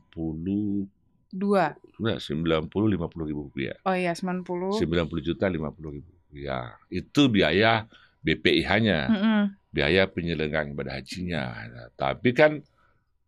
Dua. 1.29 1.77
Enggak, 2.01 2.25
90 2.25 2.73
50 2.73 3.29
ribu 3.29 3.41
rupiah. 3.53 3.77
Oh 3.85 3.93
iya, 3.93 4.17
90. 4.17 4.81
90 4.81 5.21
juta 5.21 5.45
50 5.45 5.97
ribu 6.01 6.09
rupiah. 6.09 6.73
Itu 6.89 7.29
biaya 7.29 7.85
BPIH-nya, 8.25 9.01
Mm-mm. 9.13 9.43
biaya 9.69 10.09
penyelenggaraan 10.09 10.73
ibadah 10.73 10.97
hajinya. 10.97 11.45
Nah, 11.69 11.89
tapi 12.01 12.33
kan 12.33 12.65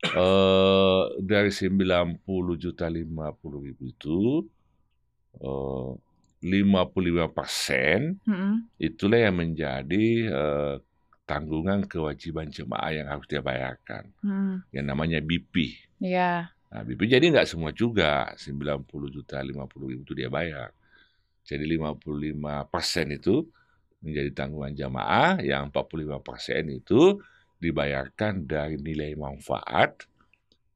eh, 0.16 1.02
dari 1.20 1.52
90 1.52 2.24
juta 2.56 2.88
50 2.88 3.66
ribu 3.68 3.82
itu 3.84 4.48
eh, 5.36 5.90
55 6.40 7.36
persen 7.36 8.16
Mm-mm. 8.24 8.64
itulah 8.80 9.20
yang 9.28 9.36
menjadi 9.36 10.06
eh, 10.24 10.74
tanggungan 11.30 11.86
kewajiban 11.86 12.50
jemaah 12.50 12.90
yang 12.90 13.06
harus 13.06 13.30
dia 13.30 13.38
bayarkan. 13.38 14.10
Mm. 14.26 14.66
Yang 14.74 14.86
namanya 14.90 15.18
BP. 15.22 15.78
Ya. 16.02 16.50
Nah, 16.74 16.82
BP 16.82 17.06
jadi 17.06 17.30
nggak 17.30 17.46
semua 17.46 17.70
juga 17.70 18.34
90 18.34 18.82
juta 19.14 19.38
50 19.38 19.54
ribu 19.86 20.02
itu 20.02 20.14
dia 20.18 20.26
bayar. 20.26 20.74
Jadi 21.46 21.70
55 21.78 22.66
persen 22.66 23.06
itu 23.14 23.46
menjadi 24.02 24.30
tanggungan 24.34 24.74
jamaah, 24.74 25.38
yang 25.44 25.70
45 25.70 26.18
persen 26.18 26.62
itu 26.74 27.22
dibayarkan 27.60 28.48
dari 28.48 28.80
nilai 28.80 29.14
manfaat 29.14 30.08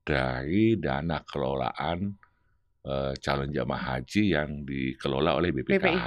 dari 0.04 0.76
dana 0.76 1.24
kelolaan 1.24 2.12
eh, 2.84 3.12
calon 3.18 3.50
jamaah 3.50 3.98
haji 3.98 4.22
yang 4.36 4.62
dikelola 4.62 5.34
oleh 5.40 5.50
BPKH. 5.50 6.06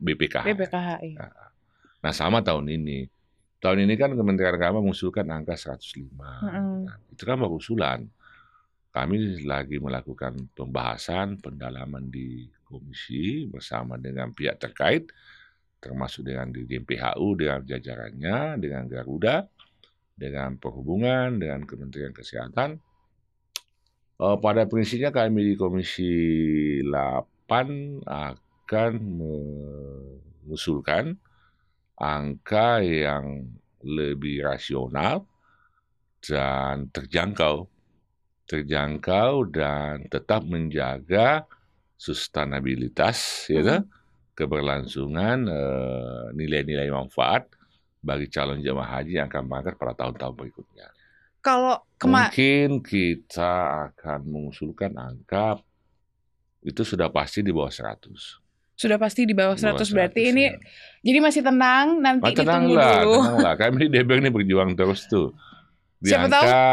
BPKH. 0.00 0.46
BPKH. 0.50 0.88
iya. 1.04 1.28
Nah 2.00 2.12
sama 2.12 2.44
tahun 2.44 2.68
ini. 2.68 3.13
Tahun 3.64 3.80
ini 3.80 3.96
kan 3.96 4.12
Kementerian 4.12 4.60
Agama 4.60 4.84
mengusulkan 4.84 5.24
angka 5.32 5.56
105. 5.56 6.04
Mm-mm. 6.20 6.84
Nah, 6.84 7.00
itu 7.08 7.24
kan 7.24 7.40
baru 7.40 7.56
usulan. 7.56 8.04
Kami 8.92 9.40
lagi 9.48 9.80
melakukan 9.80 10.52
pembahasan, 10.52 11.40
pendalaman 11.40 12.12
di 12.12 12.44
komisi 12.68 13.48
bersama 13.48 13.96
dengan 13.96 14.36
pihak 14.36 14.60
terkait, 14.60 15.08
termasuk 15.80 16.28
dengan 16.28 16.52
Dirjen 16.52 16.84
PHU, 16.84 17.40
dengan 17.40 17.64
jajarannya, 17.64 18.60
dengan 18.60 18.84
Garuda, 18.84 19.48
dengan 20.12 20.60
Perhubungan, 20.60 21.40
dengan 21.40 21.64
Kementerian 21.64 22.12
Kesehatan. 22.12 22.76
Eh, 24.20 24.36
pada 24.44 24.68
prinsipnya 24.68 25.08
kami 25.08 25.40
di 25.42 25.54
Komisi 25.56 26.12
8 26.84 28.04
akan 28.04 28.92
mengusulkan 30.52 31.16
angka 31.98 32.82
yang 32.82 33.48
lebih 33.82 34.44
rasional 34.44 35.26
dan 36.24 36.88
terjangkau. 36.90 37.68
Terjangkau 38.44 39.48
dan 39.48 40.04
tetap 40.12 40.44
menjaga 40.44 41.48
sustainabilitas, 41.96 43.48
ya 43.48 43.64
kan? 43.64 43.82
keberlangsungan 44.34 45.46
eh, 45.46 46.24
nilai-nilai 46.34 46.90
manfaat 46.90 47.46
bagi 48.04 48.28
calon 48.28 48.60
jemaah 48.60 49.00
haji 49.00 49.22
yang 49.22 49.30
akan 49.30 49.46
berangkat 49.48 49.74
pada 49.80 49.94
tahun-tahun 49.96 50.34
berikutnya. 50.36 50.86
Kalau 51.40 51.80
Mungkin 52.28 52.84
kita 52.84 53.52
akan 53.88 54.20
mengusulkan 54.28 54.92
angka 54.98 55.56
itu 56.60 56.82
sudah 56.84 57.08
pasti 57.08 57.40
di 57.40 57.52
bawah 57.52 57.72
100. 57.72 58.43
Sudah 58.74 58.96
pasti 58.96 59.22
di 59.22 59.32
bawah 59.32 59.54
Di 59.54 59.62
bawah 59.62 59.78
100 59.78 59.90
berarti 59.90 60.20
100, 60.20 60.30
ini 60.30 60.44
ya. 60.44 60.54
jadi 61.02 61.18
masih 61.20 61.42
tenang 61.42 61.86
nanti 61.96 62.24
Ah, 62.24 62.32
tenang 62.32 62.62
ditunggu 62.62 62.74
lah, 62.74 62.90
dulu. 62.98 63.14
tenang 63.16 63.36
lah. 63.40 63.54
Kami 63.56 63.74
di 63.76 63.88
DBR 63.88 64.18
ini 64.18 64.30
berjuang 64.30 64.70
terus 64.72 65.00
tuh. 65.04 65.30
Di 65.96 66.10
Siapa 66.10 66.26
tahu- 66.26 66.42
angka 66.42 66.66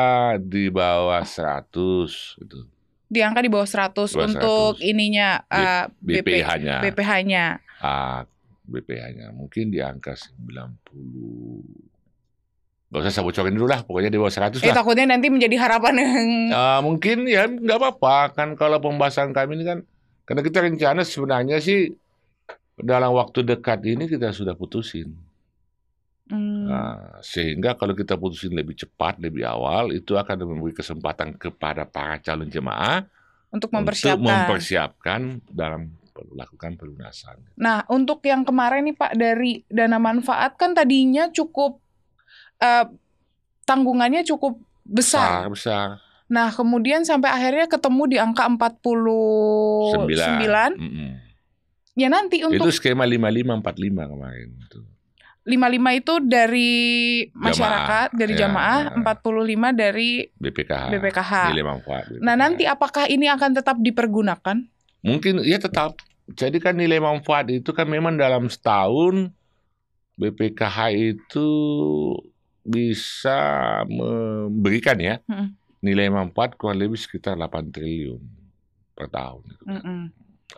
di 0.43 0.63
bawah 0.67 1.21
100 1.21 2.11
itu 2.37 2.57
Di 3.05 3.19
angka 3.19 3.39
di 3.39 3.47
bawah 3.47 3.65
100 3.65 4.07
Di 4.07 4.15
bawah 4.15 4.27
untuk 4.27 4.73
100. 4.77 4.87
ininya 4.87 5.29
eh, 5.45 5.83
BP 5.99 6.25
BPH-nya. 6.41 6.75
BPH-nya. 6.81 7.45
Ah, 7.77 8.23
BPH-nya 8.63 9.27
mungkin 9.29 9.67
di 9.67 9.79
angka 9.79 10.15
90. 10.15 11.63
Gak 12.89 12.99
usah 12.99 13.11
saya 13.13 13.23
bocorin 13.23 13.51
dulu 13.51 13.67
lah, 13.67 13.79
pokoknya 13.81 14.07
di 14.07 14.17
bawah 14.17 14.27
100 14.29 14.59
Eh 14.59 14.67
lah. 14.67 14.75
takutnya 14.75 15.07
nanti 15.07 15.27
menjadi 15.27 15.55
harapan 15.57 15.93
yang 15.95 16.27
Ah, 16.51 16.79
mungkin 16.79 17.23
ya 17.23 17.45
nggak 17.45 17.77
apa-apa 17.77 18.15
kan 18.33 18.49
kalau 18.53 18.79
pembahasan 18.79 19.31
kami 19.31 19.55
ini 19.55 19.65
kan 19.65 19.79
karena 20.25 20.41
kita 20.45 20.59
rencana 20.63 21.01
sebenarnya 21.03 21.57
sih 21.61 21.91
dalam 22.81 23.13
waktu 23.13 23.45
dekat 23.45 23.79
ini 23.85 24.09
kita 24.09 24.33
sudah 24.33 24.57
putusin. 24.57 25.11
Hmm, 26.31 26.63
Nah, 26.71 27.19
sehingga 27.19 27.75
kalau 27.75 27.91
kita 27.91 28.15
putusin 28.15 28.55
lebih 28.55 28.77
cepat, 28.77 29.19
lebih 29.19 29.43
awal, 29.43 29.91
itu 29.91 30.15
akan 30.15 30.47
memberi 30.47 30.71
kesempatan 30.71 31.35
kepada 31.35 31.83
para 31.83 32.21
calon 32.23 32.47
jemaah 32.47 33.03
untuk 33.51 33.67
untuk 33.67 33.75
mempersiapkan. 33.75 34.23
mempersiapkan 34.23 35.21
dalam 35.51 35.91
melakukan 36.31 36.77
pelunasan. 36.79 37.35
Nah, 37.57 37.83
untuk 37.91 38.23
yang 38.23 38.45
kemarin 38.47 38.87
nih 38.87 38.95
Pak 38.95 39.11
dari 39.17 39.51
dana 39.67 39.97
manfaat 39.97 40.55
kan 40.55 40.71
tadinya 40.71 41.27
cukup 41.33 41.81
eh, 42.61 42.85
tanggungannya 43.65 44.21
cukup 44.23 44.59
besar. 44.85 45.49
Besar, 45.49 45.89
besar. 45.97 46.10
Nah, 46.31 46.47
kemudian 46.47 47.03
sampai 47.03 47.27
akhirnya 47.27 47.67
ketemu 47.67 48.03
di 48.07 48.17
angka 48.17 48.47
49. 48.47 50.15
Sembilan. 50.15 50.71
Ya 51.91 52.07
nanti 52.07 52.39
Itu 52.39 52.55
untuk 52.55 52.71
skema 52.71 53.03
5545 53.03 54.07
kemarin. 54.15 54.47
Itu. 54.55 54.79
55 55.41 55.99
itu 55.99 56.13
dari 56.23 56.73
masyarakat, 57.33 58.15
dari 58.15 58.33
ya. 58.37 58.47
jamaah, 58.47 58.95
45 59.03 59.73
dari 59.75 60.29
BPKH. 60.37 60.93
BPKH. 60.95 61.33
Nilai 61.51 61.65
manfaat. 61.65 62.05
Nah, 62.21 62.37
BPKH. 62.37 62.41
nanti 62.47 62.63
apakah 62.69 63.03
ini 63.11 63.27
akan 63.27 63.51
tetap 63.57 63.75
dipergunakan? 63.83 64.63
Mungkin 65.03 65.43
ya 65.43 65.59
tetap. 65.59 65.99
Jadi 66.31 66.63
kan 66.63 66.79
nilai 66.79 67.03
manfaat 67.03 67.51
itu 67.51 67.75
kan 67.75 67.89
memang 67.91 68.15
dalam 68.15 68.47
setahun 68.47 69.35
BPKH 70.15 70.77
itu 70.95 71.49
bisa 72.63 73.81
memberikan 73.89 74.95
ya. 75.01 75.19
Nilai 75.81 76.07
manfaat 76.07 76.55
kurang 76.55 76.77
lebih 76.77 76.97
sekitar 76.97 77.33
8 77.35 77.73
triliun 77.73 78.21
per 78.93 79.09
tahun. 79.09 79.41
Gitu. 79.49 79.63
kan. 79.65 79.73
Mm-mm. 79.81 80.01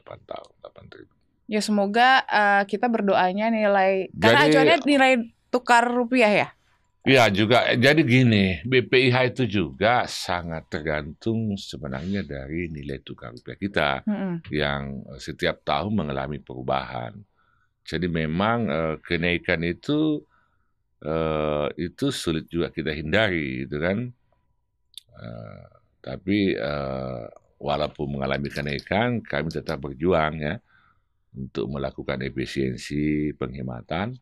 8 0.03 0.19
tahun, 0.27 0.51
8 0.59 0.85
triliun. 0.91 1.11
Ya 1.47 1.59
semoga 1.59 2.23
eh, 2.23 2.63
kita 2.67 2.87
berdoanya 2.87 3.47
nilai 3.47 4.07
karena 4.15 4.47
Jadi- 4.47 4.51
acuannya 4.51 4.77
nilai 4.85 5.13
tukar 5.47 5.83
rupiah 5.85 6.31
ya. 6.31 6.49
Ya 7.03 7.27
juga, 7.27 7.67
eh, 7.67 7.75
jadi 7.75 7.99
gini, 7.99 8.63
BPIH 8.63 9.35
itu 9.35 9.43
juga 9.43 10.07
sangat 10.07 10.71
tergantung 10.71 11.51
sebenarnya 11.59 12.23
dari 12.23 12.71
nilai 12.71 13.03
tukar 13.03 13.35
rupiah 13.35 13.59
kita 13.59 13.89
Mm-mm. 14.07 14.47
yang 14.55 15.03
eh, 15.11 15.19
setiap 15.19 15.63
tahun 15.63 15.91
mengalami 15.91 16.39
perubahan. 16.39 17.11
Jadi 17.83 18.07
memang 18.07 18.71
eh, 18.71 18.95
kenaikan 19.03 19.59
itu 19.67 20.23
eh, 21.03 21.67
itu 21.75 22.07
sulit 22.07 22.47
juga 22.47 22.71
kita 22.71 22.95
hindari, 22.95 23.67
gitu 23.67 23.83
kan. 23.83 24.15
Eh, 25.13 25.65
tapi 26.03 26.55
eh, 26.57 27.25
walaupun 27.61 28.07
mengalami 28.19 28.49
kenaikan, 28.51 29.23
kami 29.23 29.49
tetap 29.53 29.79
berjuang 29.79 30.33
ya 30.41 30.55
untuk 31.33 31.65
melakukan 31.71 32.21
efisiensi 32.21 33.33
penghematan 33.37 34.13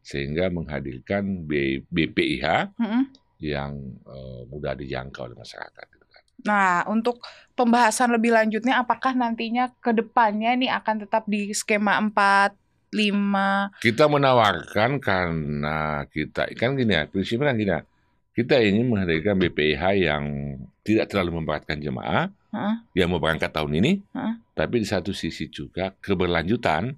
sehingga 0.00 0.48
menghadirkan 0.52 1.44
B- 1.44 1.84
BPIH 1.90 2.70
Mm-mm. 2.78 3.04
yang 3.40 3.72
eh, 4.04 4.42
mudah 4.50 4.74
dijangkau 4.76 5.30
oleh 5.30 5.36
masyarakat. 5.38 5.86
gitu 5.96 6.06
kan. 6.10 6.22
Nah, 6.40 6.88
untuk 6.88 7.20
pembahasan 7.52 8.16
lebih 8.16 8.32
lanjutnya 8.32 8.80
apakah 8.80 9.12
nantinya 9.12 9.68
ke 9.84 9.92
depannya 9.92 10.56
nih 10.56 10.70
akan 10.72 10.96
tetap 11.04 11.28
di 11.28 11.52
skema 11.52 12.00
4 12.00 12.56
5 12.90 13.70
Kita 13.78 14.10
menawarkan 14.10 14.98
karena 14.98 16.04
kita 16.10 16.50
kan 16.58 16.74
gini 16.74 16.92
ya, 16.96 17.06
prinsipnya 17.06 17.52
kan 17.52 17.56
gini 17.60 17.72
ya, 17.72 17.80
kita 18.40 18.56
ingin 18.56 18.88
menghadirkan 18.88 19.36
BPIH 19.36 19.84
yang 20.00 20.24
tidak 20.80 21.12
terlalu 21.12 21.44
memberatkan 21.44 21.76
jemaah 21.76 22.32
Heeh. 22.50 22.74
yang 22.96 23.12
mau 23.12 23.20
berangkat 23.20 23.52
tahun 23.52 23.76
ini, 23.76 24.00
Heeh. 24.10 24.34
tapi 24.56 24.80
di 24.80 24.88
satu 24.88 25.12
sisi 25.12 25.52
juga 25.52 25.92
keberlanjutan 26.00 26.96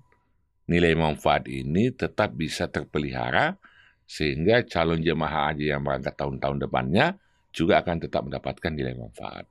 nilai 0.70 0.94
manfaat 0.94 1.50
ini 1.50 1.90
tetap 1.90 2.32
bisa 2.32 2.70
terpelihara 2.70 3.58
sehingga 4.06 4.62
calon 4.62 5.02
jemaah 5.02 5.50
haji 5.50 5.74
yang 5.74 5.82
berangkat 5.82 6.14
tahun-tahun 6.14 6.62
depannya 6.62 7.18
juga 7.50 7.82
akan 7.82 7.96
tetap 7.98 8.22
mendapatkan 8.24 8.70
nilai 8.70 8.94
manfaat. 8.94 9.44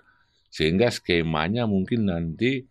Sehingga 0.47 0.87
skemanya 0.89 1.67
mungkin 1.67 2.07
nanti 2.07 2.63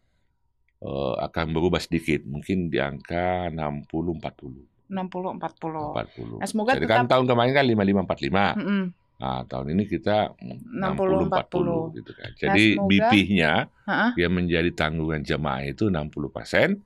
eh, 0.81 1.15
akan 1.21 1.47
berubah 1.53 1.79
sedikit, 1.79 2.25
mungkin 2.25 2.73
di 2.73 2.81
angka 2.81 3.53
60-40. 3.53 4.89
60 4.91 5.39
40. 5.39 5.39
40. 5.39 6.41
Nah, 6.41 6.49
semoga 6.49 6.73
Jadi 6.75 6.89
kan 6.89 7.05
tetap- 7.05 7.11
tahun 7.15 7.25
kemarin 7.29 7.53
kan 7.53 7.65
55-45. 7.69 8.59
Mm-mm. 8.59 8.83
Nah, 9.21 9.45
tahun 9.45 9.77
ini 9.77 9.85
kita 9.85 10.33
60-40. 10.41 11.93
60-40 11.93 11.99
gitu 12.01 12.13
kan. 12.17 12.31
Jadi 12.41 12.65
semoga- 12.73 12.89
BP-nya 12.89 13.53
Heeh. 13.85 14.11
yang 14.17 14.33
menjadi 14.33 14.71
tanggungan 14.73 15.21
jemaah 15.21 15.63
itu 15.69 15.93
60 15.93 16.33
persen, 16.33 16.81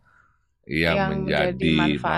yang, 0.66 0.96
Yang 0.96 1.10
menjadi 1.14 1.74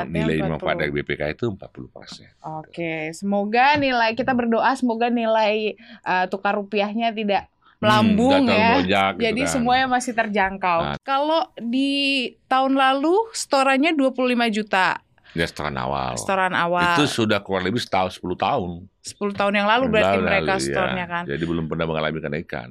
nilai 0.09 0.39
40. 0.41 0.51
manfaat 0.57 0.77
dari 0.81 0.93
BPK 0.95 1.23
itu 1.37 1.47
40 1.53 1.89
persen. 1.93 2.31
Oke, 2.41 3.13
semoga 3.13 3.77
nilai 3.77 4.17
kita 4.17 4.33
berdoa 4.33 4.73
semoga 4.73 5.13
nilai 5.13 5.77
eh, 5.83 6.25
tukar 6.33 6.57
rupiahnya 6.57 7.13
tidak 7.13 7.53
melambung 7.77 8.49
ya. 8.49 9.13
Jadi 9.13 9.43
semuanya 9.45 9.85
masih 9.85 10.17
terjangkau. 10.17 10.81
Nah. 10.81 10.97
Kalau 11.05 11.45
di 11.61 12.33
tahun 12.49 12.73
lalu 12.73 13.29
setorannya 13.37 13.93
25 13.93 14.49
juta 14.49 15.05
ya 15.37 15.49
setoran 15.49 15.77
awal. 15.77 16.15
setoran 16.17 16.55
awal. 16.57 16.97
Itu 16.97 17.05
sudah 17.05 17.45
kurang 17.45 17.69
lebih 17.69 17.83
setahun 17.83 18.17
10 18.17 18.37
tahun. 18.37 18.71
10 19.05 19.39
tahun 19.39 19.53
yang 19.53 19.69
lalu 19.69 19.85
berarti 19.93 20.19
Lalu, 20.19 20.27
mereka 20.27 20.53
ya. 20.57 20.63
setornya 20.63 21.05
kan. 21.05 21.25
Jadi 21.29 21.45
belum 21.45 21.65
pernah 21.69 21.87
mengalami 21.87 22.19
kenaikan. 22.25 22.69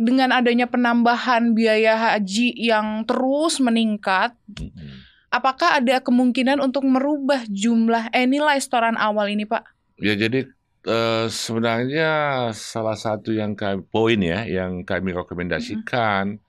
Dengan 0.00 0.32
adanya 0.32 0.64
penambahan 0.64 1.52
biaya 1.52 1.92
haji 2.16 2.56
yang 2.56 3.04
terus 3.04 3.60
meningkat, 3.60 4.32
Mm-mm. 4.56 5.04
apakah 5.28 5.76
ada 5.76 6.00
kemungkinan 6.00 6.56
untuk 6.56 6.88
merubah 6.88 7.44
jumlah 7.52 8.08
eh 8.16 8.24
nilai 8.24 8.56
setoran 8.56 8.96
awal 8.96 9.28
ini, 9.28 9.44
Pak? 9.44 9.68
Ya 10.00 10.16
jadi 10.16 10.48
eh, 10.88 11.26
sebenarnya 11.28 12.10
salah 12.56 12.96
satu 12.96 13.36
yang 13.36 13.52
kami, 13.52 13.84
poin 13.84 14.16
ya 14.16 14.48
yang 14.48 14.88
kami 14.88 15.12
rekomendasikan 15.12 16.40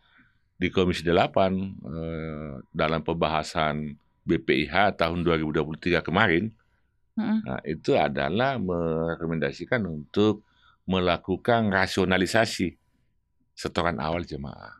di 0.60 0.68
Komisi 0.72 1.04
8 1.04 1.12
eh, 1.12 2.52
dalam 2.72 3.04
pembahasan 3.04 4.00
BPIH 4.30 4.94
tahun 5.02 5.26
2023 5.26 6.06
kemarin 6.06 6.54
Mm-mm. 7.18 7.40
nah, 7.44 7.60
itu 7.66 7.98
adalah 7.98 8.62
merekomendasikan 8.62 9.82
untuk 9.90 10.46
melakukan 10.90 11.70
rasionalisasi 11.70 12.74
setoran 13.54 13.98
awal 14.02 14.24
jemaah. 14.26 14.80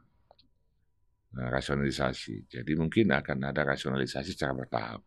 Nah, 1.30 1.48
rasionalisasi. 1.54 2.50
Jadi 2.50 2.72
mungkin 2.74 3.14
akan 3.14 3.54
ada 3.54 3.62
rasionalisasi 3.62 4.34
secara 4.34 4.58
bertahap. 4.58 5.02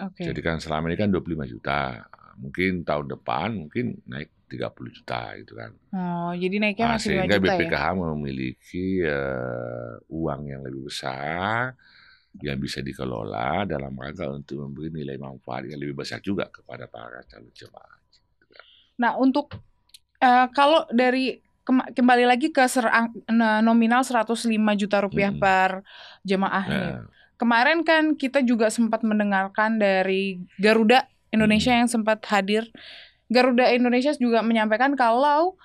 Oke. 0.00 0.24
Jadi 0.24 0.40
kan 0.40 0.56
selama 0.56 0.88
ini 0.88 0.96
kan 0.96 1.12
25 1.12 1.44
juta. 1.44 2.00
Mungkin 2.40 2.88
tahun 2.88 3.06
depan 3.12 3.48
mungkin 3.52 4.00
naik 4.08 4.32
30 4.48 4.90
juta 4.96 5.36
gitu 5.36 5.52
kan. 5.52 5.70
Oh, 5.92 6.32
jadi 6.32 6.56
naiknya 6.56 6.86
Nah, 6.88 6.92
masih 6.96 7.12
5 7.12 7.28
sehingga 7.28 7.36
juta 7.36 7.52
ya? 7.52 7.58
BPKH 7.68 7.84
memiliki 8.00 8.86
eh, 9.04 9.92
uang 10.08 10.40
yang 10.48 10.60
lebih 10.64 10.88
besar 10.88 11.76
yang 12.38 12.62
bisa 12.62 12.78
dikelola 12.78 13.66
dalam 13.66 13.90
rangka 13.98 14.30
untuk 14.30 14.62
memberi 14.62 14.94
nilai 14.94 15.18
manfaat 15.18 15.66
yang 15.66 15.82
lebih 15.82 15.98
besar 15.98 16.22
juga 16.22 16.46
kepada 16.46 16.86
para 16.86 17.26
calon 17.26 17.50
jemaah. 17.50 17.98
Nah, 19.02 19.18
untuk 19.18 19.58
eh, 20.20 20.46
kalau 20.54 20.86
dari 20.94 21.42
kembali 21.70 22.24
lagi 22.26 22.50
ke 22.50 22.66
serang, 22.66 23.14
nominal 23.62 24.02
105 24.02 24.46
juta 24.74 24.98
rupiah 25.00 25.30
Mm. 25.30 25.40
per 25.40 25.70
jemaah 26.26 26.64
nih. 26.66 26.86
Nah, 26.98 27.06
Kemarin 27.40 27.80
kan 27.88 28.20
kita 28.20 28.44
juga 28.44 28.68
sempat 28.68 29.00
mendengarkan 29.00 29.80
dari 29.80 30.44
Garuda 30.60 31.08
Indonesia 31.32 31.72
yang 31.72 31.88
sempat 31.88 32.20
hadir. 32.28 32.68
Garuda 33.32 33.64
Indonesia 33.72 34.12
juga 34.12 34.44
menyampaikan 34.44 34.92
kalau 34.92 35.56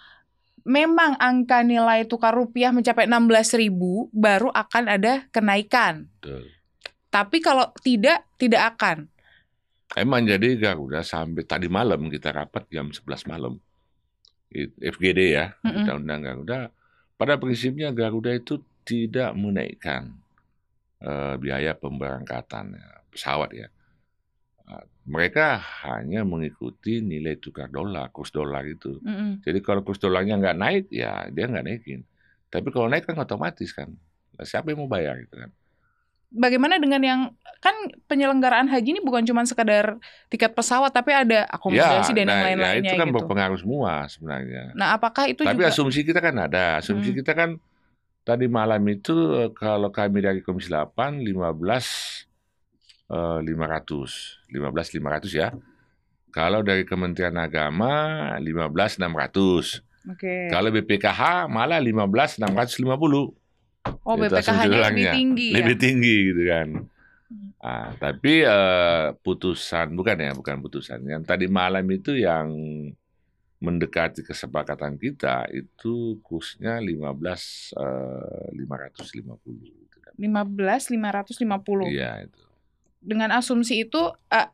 memang 0.64 1.20
angka 1.20 1.68
nilai 1.68 2.08
tukar 2.08 2.32
rupiah 2.32 2.72
mencapai 2.72 3.12
16.000 3.12 4.08
baru 4.16 4.56
akan 4.56 4.84
ada 4.88 5.28
kenaikan. 5.36 6.08
betul. 6.24 6.55
Tapi 7.16 7.40
kalau 7.40 7.72
tidak, 7.80 8.28
tidak 8.36 8.76
akan. 8.76 9.08
Emang 9.96 10.28
jadi 10.28 10.60
Garuda 10.60 11.00
sampai 11.00 11.48
tadi 11.48 11.72
malam 11.72 12.12
kita 12.12 12.36
rapat 12.36 12.68
jam 12.68 12.92
11 12.92 13.32
malam. 13.32 13.56
FGD 14.84 15.20
ya, 15.32 15.56
Mm-mm. 15.64 15.80
Undang-Undang 15.80 16.22
Garuda. 16.28 16.60
Pada 17.16 17.40
prinsipnya 17.40 17.96
Garuda 17.96 18.36
itu 18.36 18.60
tidak 18.84 19.32
menaikkan 19.32 20.12
eh, 21.00 21.36
biaya 21.40 21.72
pemberangkatan 21.80 22.76
ya, 22.76 22.88
pesawat 23.08 23.50
ya. 23.56 23.68
Ah, 24.68 24.84
Mereka 25.08 25.56
hanya 25.88 26.28
mengikuti 26.28 27.00
nilai 27.00 27.40
tukar 27.40 27.72
dolar, 27.72 28.12
kurs 28.12 28.36
dolar 28.36 28.68
itu. 28.68 29.00
Mm-mm. 29.00 29.40
Jadi 29.40 29.60
kalau 29.64 29.88
kurs 29.88 30.04
dolarnya 30.04 30.36
nggak 30.36 30.58
naik, 30.60 30.86
ya 30.92 31.32
dia 31.32 31.48
nggak 31.48 31.64
naikin. 31.64 32.04
Tapi 32.52 32.68
kalau 32.76 32.92
naik 32.92 33.08
kan 33.08 33.16
otomatis 33.16 33.72
kan. 33.72 33.96
Lah, 34.36 34.44
Siapa 34.44 34.76
yang 34.76 34.84
mau 34.84 34.92
bayar 34.92 35.16
gitu 35.24 35.40
kan? 35.40 35.52
Bagaimana 36.32 36.82
dengan 36.82 37.02
yang 37.02 37.22
kan 37.66 37.74
penyelenggaraan 38.06 38.70
haji 38.70 38.94
ini 38.94 39.02
bukan 39.02 39.26
cuma 39.26 39.42
sekadar 39.42 39.98
tiket 40.30 40.54
pesawat 40.54 40.94
tapi 40.94 41.18
ada 41.18 41.50
akomodasi 41.50 42.14
dan 42.14 42.30
nah, 42.30 42.34
yang 42.34 42.38
ya, 42.38 42.46
lain-lainnya 42.46 42.92
itu 42.94 42.96
kan 43.02 43.10
gitu. 43.10 43.18
berpengaruh 43.18 43.58
semua 43.58 43.92
sebenarnya. 44.06 44.64
Nah, 44.78 44.94
apakah 44.94 45.26
itu 45.26 45.42
Tapi 45.42 45.58
juga 45.58 45.74
asumsi 45.74 46.06
kita 46.06 46.22
kan 46.22 46.36
ada. 46.38 46.78
Asumsi 46.78 47.10
Hmm. 47.10 47.18
kita 47.26 47.32
kan 47.34 47.50
tadi 48.22 48.46
malam 48.46 48.82
itu 48.86 49.14
eh, 49.34 49.50
kalau 49.58 49.90
kami 49.90 50.22
dari 50.22 50.46
Komisi 50.46 50.70
8 50.70 51.26
15 51.26 52.30
eh, 53.10 53.40
500. 53.42 54.46
15 54.54 54.98
500 55.02 55.34
ya. 55.34 55.50
Kalau 56.30 56.62
dari 56.62 56.84
Kementerian 56.86 57.34
Agama 57.40 58.36
15 58.38 59.02
600. 59.02 59.82
Oke. 60.06 60.54
Kalau 60.54 60.70
BPKH 60.70 61.50
malah 61.50 61.82
15 61.82 62.38
650. 62.38 63.45
Oh, 64.04 64.16
BPKH-nya 64.16 64.90
lebih 64.90 65.06
tinggi 65.12 65.48
ya. 65.50 65.56
Lebih 65.62 65.76
tinggi 65.78 66.16
gitu 66.30 66.44
kan. 66.46 66.68
Ah, 67.58 67.90
tapi 67.98 68.46
eh, 68.46 69.08
putusan 69.20 69.94
bukan 69.94 70.18
ya, 70.18 70.32
bukan 70.34 70.62
putusan. 70.62 71.02
Yang 71.02 71.24
tadi 71.26 71.46
malam 71.46 71.86
itu 71.90 72.14
yang 72.14 72.54
mendekati 73.58 74.22
kesepakatan 74.22 75.00
kita 75.00 75.50
itu 75.50 76.20
kursnya 76.22 76.78
15 76.78 77.74
eh, 77.74 78.46
550 78.54 79.42
gitu 79.82 79.98
kan. 80.00 80.14
15 80.14 80.94
550. 80.94 81.90
Iya 81.90 82.30
itu. 82.30 82.42
Dengan 83.00 83.30
asumsi 83.34 83.86
itu 83.86 84.02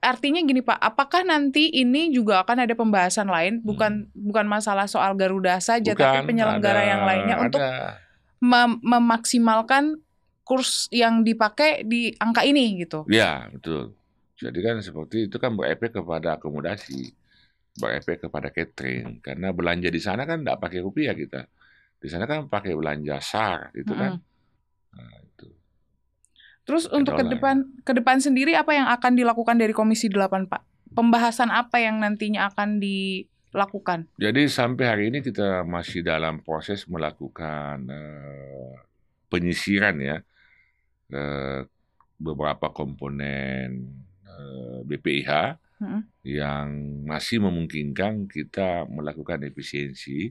artinya 0.03 0.43
gini 0.43 0.59
Pak, 0.59 0.75
apakah 0.75 1.23
nanti 1.23 1.71
ini 1.71 2.11
juga 2.11 2.43
akan 2.43 2.67
ada 2.67 2.75
pembahasan 2.75 3.31
lain 3.31 3.63
bukan 3.63 4.11
bukan 4.11 4.43
masalah 4.43 4.91
soal 4.91 5.15
Garuda 5.15 5.55
saja 5.59 5.95
tapi 5.95 6.03
Hmm. 6.03 6.15
Bukan, 6.19 6.27
penyelenggara 6.27 6.83
ada- 6.83 6.89
yang 6.91 7.01
lainnya 7.07 7.35
untuk 7.39 7.63
ada. 7.63 7.95
Mem- 8.41 8.81
memaksimalkan 8.81 10.01
kurs 10.41 10.89
yang 10.91 11.21
dipakai 11.21 11.85
di 11.87 12.11
angka 12.17 12.43
ini 12.43 12.81
gitu. 12.81 13.05
Ya, 13.07 13.47
betul. 13.53 13.95
Jadi 14.41 14.59
kan 14.65 14.81
seperti 14.81 15.29
itu 15.29 15.37
kan 15.37 15.53
berefek 15.53 16.01
kepada 16.01 16.35
akomodasi, 16.35 17.13
berefek 17.77 18.25
kepada 18.27 18.49
catering. 18.49 19.21
Karena 19.21 19.53
belanja 19.53 19.87
di 19.87 20.01
sana 20.01 20.25
kan 20.25 20.41
tidak 20.41 20.57
pakai 20.57 20.81
rupiah 20.81 21.13
kita. 21.13 21.45
Di 22.01 22.09
sana 22.09 22.25
kan 22.25 22.49
pakai 22.49 22.73
belanja 22.73 23.21
SAR 23.21 23.69
gitu 23.77 23.93
kan. 23.93 24.17
Nah, 24.97 25.17
itu. 25.21 25.47
Terus 26.65 26.89
Pakai 26.89 26.97
untuk 26.97 27.13
ke 27.21 27.25
depan 27.37 27.55
ke 27.85 27.91
depan 27.93 28.17
sendiri 28.17 28.57
apa 28.57 28.73
yang 28.73 28.89
akan 28.89 29.13
dilakukan 29.13 29.55
dari 29.61 29.77
Komisi 29.77 30.09
8, 30.09 30.49
Pak? 30.49 30.61
Pembahasan 30.91 31.53
apa 31.53 31.79
yang 31.79 32.01
nantinya 32.01 32.49
akan 32.49 32.81
dilakukan? 33.53 33.99
Jadi 34.23 34.41
sampai 34.47 34.85
hari 34.91 35.03
ini 35.11 35.19
kita 35.27 35.63
masih 35.65 36.01
dalam 36.05 36.35
proses 36.45 36.85
melakukan 36.87 37.77
eh, 37.89 38.73
penyisiran 39.31 39.95
ya 39.99 40.17
eh, 41.13 41.59
beberapa 42.21 42.67
komponen 42.71 43.67
eh, 44.25 44.79
BPIH 44.87 45.31
Mm-mm. 45.81 46.01
yang 46.21 46.67
masih 47.11 47.41
memungkinkan 47.41 48.29
kita 48.29 48.85
melakukan 48.89 49.41
efisiensi 49.49 50.29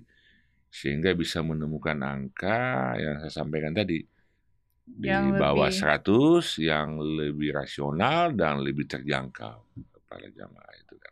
sehingga 0.71 1.11
bisa 1.19 1.43
menemukan 1.43 1.99
angka 1.99 2.95
yang 2.95 3.15
saya 3.27 3.33
sampaikan 3.43 3.75
tadi 3.75 3.99
di 4.87 5.07
Yang 5.07 5.39
bawah 5.43 5.71
lebih- 5.71 5.79
100 5.81 6.45
yang 6.63 6.89
lebih 6.99 7.51
rasional 7.55 8.35
dan 8.35 8.63
lebih 8.67 8.87
terjangkau 8.87 9.59
kepada 9.95 10.27
jamaah 10.31 10.75
itu 10.83 10.95
kan. 10.99 11.10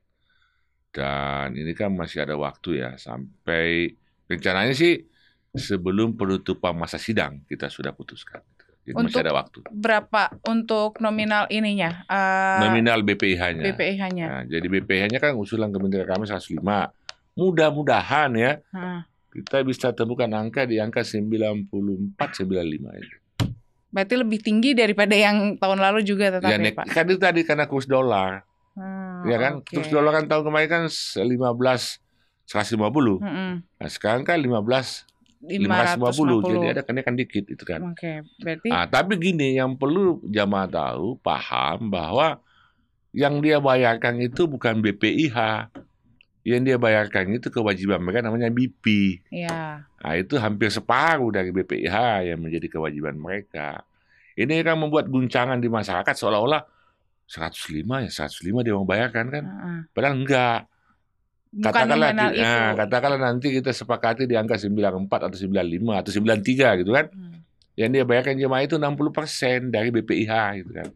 Dan 0.88 1.52
ini 1.52 1.72
kan 1.72 1.92
masih 1.92 2.24
ada 2.24 2.34
waktu 2.34 2.80
ya 2.80 2.96
sampai 2.96 3.92
rencananya 4.24 4.72
sih 4.72 5.04
sebelum 5.50 6.14
penutupan 6.14 6.72
masa 6.72 6.96
sidang 6.96 7.44
kita 7.44 7.68
sudah 7.68 7.92
putuskan. 7.92 8.40
Jadi 8.82 8.96
masih 8.96 9.04
Untuk- 9.06 9.20
ada 9.20 9.32
waktu. 9.34 9.58
Berapa 9.68 10.22
untuk 10.42 10.96
nominal 10.98 11.44
ininya? 11.48 12.04
eh, 12.04 12.58
Nominal 12.62 13.04
BPIH-nya. 13.04 13.64
BPIH-nya. 13.68 14.26
Nah, 14.26 14.42
jadi 14.44 14.64
BPH-nya 14.66 15.18
kan 15.18 15.36
usulan 15.36 15.68
Kementerian 15.68 16.08
kami 16.08 16.24
105. 16.24 16.88
Mudah-mudahan 17.36 18.32
ya 18.34 18.52
Heeh. 18.66 19.00
kita 19.30 19.60
bisa 19.60 19.92
temukan 19.92 20.26
angka 20.30 20.64
di 20.64 20.80
angka 20.80 21.04
94 21.04 21.68
95 22.34 22.96
itu. 22.96 23.16
Berarti 23.88 24.14
lebih 24.16 24.40
tinggi 24.40 24.72
daripada 24.72 25.12
yang 25.12 25.56
tahun 25.56 25.78
lalu 25.78 26.00
juga 26.02 26.28
tetap 26.30 26.48
Ya, 26.48 26.56
ya, 26.58 26.72
Pak? 26.72 26.84
kan 26.88 27.04
itu 27.04 27.16
tadi 27.16 27.40
karena 27.42 27.64
kurs 27.64 27.84
dolar, 27.84 28.40
Hmm, 28.40 28.57
ya 29.28 29.38
kan? 29.38 29.52
oke. 29.60 29.74
Kurs 29.74 29.88
dolar 29.92 30.12
kan 30.16 30.24
tahun 30.26 30.42
kemarin 30.48 30.68
kan 30.68 30.82
15 30.88 31.28
150. 32.48 33.20
Mm-mm. 33.20 33.52
Nah, 33.60 33.88
sekarang 33.92 34.24
kan 34.24 34.40
15 34.40 35.08
550. 35.38 36.50
Jadi 36.50 36.66
ada 36.74 36.82
kenaikan 36.82 37.14
dikit 37.14 37.46
itu 37.46 37.62
kan. 37.62 37.94
Oke, 37.94 38.26
berarti 38.42 38.68
Nah, 38.74 38.90
tapi 38.90 39.14
gini 39.20 39.54
yang 39.54 39.78
perlu 39.78 40.18
jamaah 40.26 40.66
tahu, 40.66 41.14
paham 41.22 41.92
bahwa 41.92 42.42
yang 43.14 43.38
dia 43.38 43.62
bayarkan 43.62 44.18
itu 44.18 44.50
bukan 44.50 44.82
BPIH. 44.82 45.70
Yang 46.42 46.62
dia 46.64 46.76
bayarkan 46.80 47.36
itu 47.36 47.52
kewajiban 47.52 48.00
mereka 48.00 48.24
namanya 48.24 48.48
BP. 48.48 49.18
ya 49.30 49.84
Nah, 49.98 50.14
itu 50.16 50.38
hampir 50.40 50.72
separuh 50.72 51.30
dari 51.30 51.52
BPIH 51.52 52.30
yang 52.34 52.38
menjadi 52.40 52.66
kewajiban 52.66 53.14
mereka. 53.18 53.84
Ini 54.38 54.62
kan 54.62 54.78
membuat 54.78 55.10
guncangan 55.10 55.58
di 55.58 55.66
masyarakat 55.66 56.14
seolah-olah 56.14 56.77
105 57.28 57.84
ya 58.08 58.10
105 58.10 58.64
dia 58.64 58.74
mau 58.74 58.88
bayarkan 58.88 59.26
kan. 59.28 59.44
heeh. 59.44 59.78
Padahal 59.92 60.14
enggak. 60.16 60.60
bukan 61.48 61.64
Katakanlah, 61.64 62.10
itu. 62.12 62.44
nah, 62.44 62.70
katakanlah 62.76 63.20
nanti 63.20 63.48
kita 63.52 63.72
sepakati 63.72 64.28
di 64.28 64.36
angka 64.36 64.60
94 64.60 65.32
atau 65.32 65.36
95 65.36 66.00
atau 66.00 66.10
93 66.12 66.80
gitu 66.84 66.90
kan. 66.92 67.06
Hmm. 67.12 67.40
Yang 67.78 67.90
dia 67.94 68.04
bayarkan 68.04 68.34
jemaah 68.36 68.62
itu 68.64 68.76
60% 68.76 69.72
dari 69.72 69.88
BPIH 69.92 70.34
gitu 70.64 70.72
kan. 70.72 70.88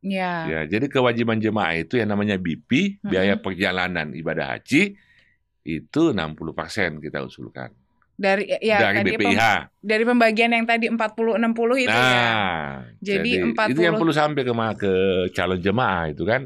Ya. 0.00 0.48
Ya, 0.48 0.60
jadi 0.64 0.88
kewajiban 0.88 1.36
jemaah 1.36 1.76
itu 1.76 2.00
yang 2.00 2.08
namanya 2.08 2.40
BP, 2.40 3.04
biaya 3.04 3.36
Mm-mm. 3.36 3.44
perjalanan 3.44 4.08
ibadah 4.16 4.56
haji 4.56 4.96
itu 5.60 6.02
60% 6.16 7.04
kita 7.04 7.20
usulkan 7.20 7.68
dari 8.20 8.44
ya 8.60 8.78
dari 8.92 8.96
tadi 9.00 9.10
BPIH. 9.16 9.40
pem- 9.40 9.64
dari 9.80 10.04
pembagian 10.04 10.50
yang 10.52 10.64
tadi 10.68 10.92
40 10.92 11.40
60 11.40 11.88
itu 11.88 11.88
ya. 11.88 11.96
nah, 11.96 12.84
Jadi 13.00 13.30
itu 13.40 13.48
40. 13.56 13.80
yang 13.80 13.96
perlu 13.96 14.12
sampai 14.12 14.42
ke 14.44 14.52
ke 14.76 14.92
calon 15.32 15.56
jemaah 15.56 16.12
itu 16.12 16.28
kan. 16.28 16.44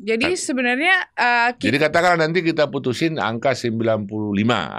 Jadi 0.00 0.34
sebenarnya 0.34 1.14
eh, 1.14 1.48
ki- 1.54 1.70
Jadi 1.70 1.76
katakanlah 1.78 2.26
nanti 2.26 2.42
kita 2.42 2.66
putusin 2.66 3.22
angka 3.22 3.54
95 3.54 4.10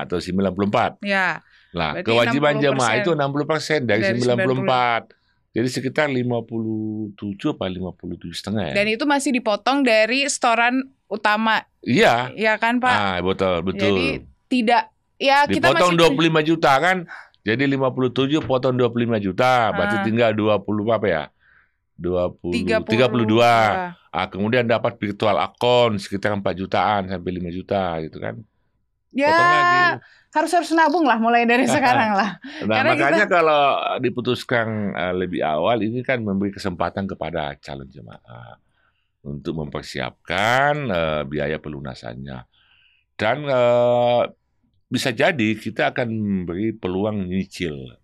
atau 0.04 0.17
94. 0.19 1.00
ya 1.08 1.39
Lah, 1.71 1.95
Berarti 1.95 2.08
kewajiban 2.12 2.60
60% 2.60 2.65
jemaah 2.67 2.93
itu 3.00 3.12
60% 3.15 3.88
dari, 3.88 4.04
dari 4.04 4.19
94. 4.19 5.15
Jadi 5.52 5.67
sekitar 5.67 6.08
57 6.12 7.56
apa 7.56 7.65
57 7.71 8.36
setengah 8.36 8.63
ya. 8.71 8.76
dan 8.76 8.88
itu 8.88 9.04
masih 9.08 9.32
dipotong 9.36 9.84
dari 9.84 10.24
setoran 10.28 10.80
utama 11.08 11.63
iya. 11.84 12.32
ya 12.36 12.60
kan 12.60 12.80
Pak. 12.84 12.91
Ah, 12.91 13.17
betul, 13.24 13.63
betul. 13.63 13.84
Jadi 13.84 14.08
tidak 14.47 14.91
ya 15.21 15.45
kita 15.45 15.69
Dipotong 15.69 15.93
masih 15.93 16.17
25 16.17 16.41
juta 16.41 16.73
kan. 16.75 16.97
Jadi 17.41 17.63
57 17.65 18.41
potong 18.41 18.73
25 18.75 19.17
juta, 19.17 19.69
berarti 19.71 19.97
Ah. 19.97 20.05
tinggal 20.05 20.31
20 20.34 20.89
apa 20.89 21.07
ya? 21.07 21.23
20 21.97 22.53
30, 22.53 22.86
32. 22.86 23.45
ya. 23.45 23.93
Ah, 24.10 24.27
kemudian 24.27 24.65
dapat 24.65 24.97
virtual 24.97 25.38
account 25.38 25.97
sekitar 25.97 26.34
4 26.34 26.53
jutaan 26.53 27.07
sampai 27.07 27.31
5 27.31 27.49
juta 27.49 28.01
gitu 28.01 28.17
kan. 28.17 28.41
Ya, 29.12 29.27
Potong 29.27 29.49
lagi. 29.49 29.84
harus 30.31 30.51
harus 30.55 30.71
nabung 30.71 31.03
lah 31.03 31.19
mulai 31.19 31.43
dari 31.43 31.67
sekarang 31.75 32.15
lah. 32.15 32.39
Nah, 32.63 32.75
Karena 32.79 32.91
makanya 32.95 33.25
kalau 33.27 33.63
diputuskan 33.99 34.67
eh, 34.91 35.13
lebih 35.13 35.41
awal 35.41 35.81
ini 35.81 35.99
kan 36.01 36.21
memberi 36.21 36.49
kesempatan 36.49 37.05
kepada 37.05 37.53
calon 37.60 37.89
jemaah 37.89 38.55
untuk 39.21 39.57
mempersiapkan 39.57 40.73
eh, 40.88 41.21
biaya 41.25 41.57
pelunasannya. 41.57 42.39
Dan 43.13 43.38
eh, 43.43 44.21
bisa 44.91 45.10
jadi 45.10 45.56
kita 45.56 45.95
akan 45.95 46.08
memberi 46.12 46.75
peluang 46.75 47.25
nyicil. 47.25 47.95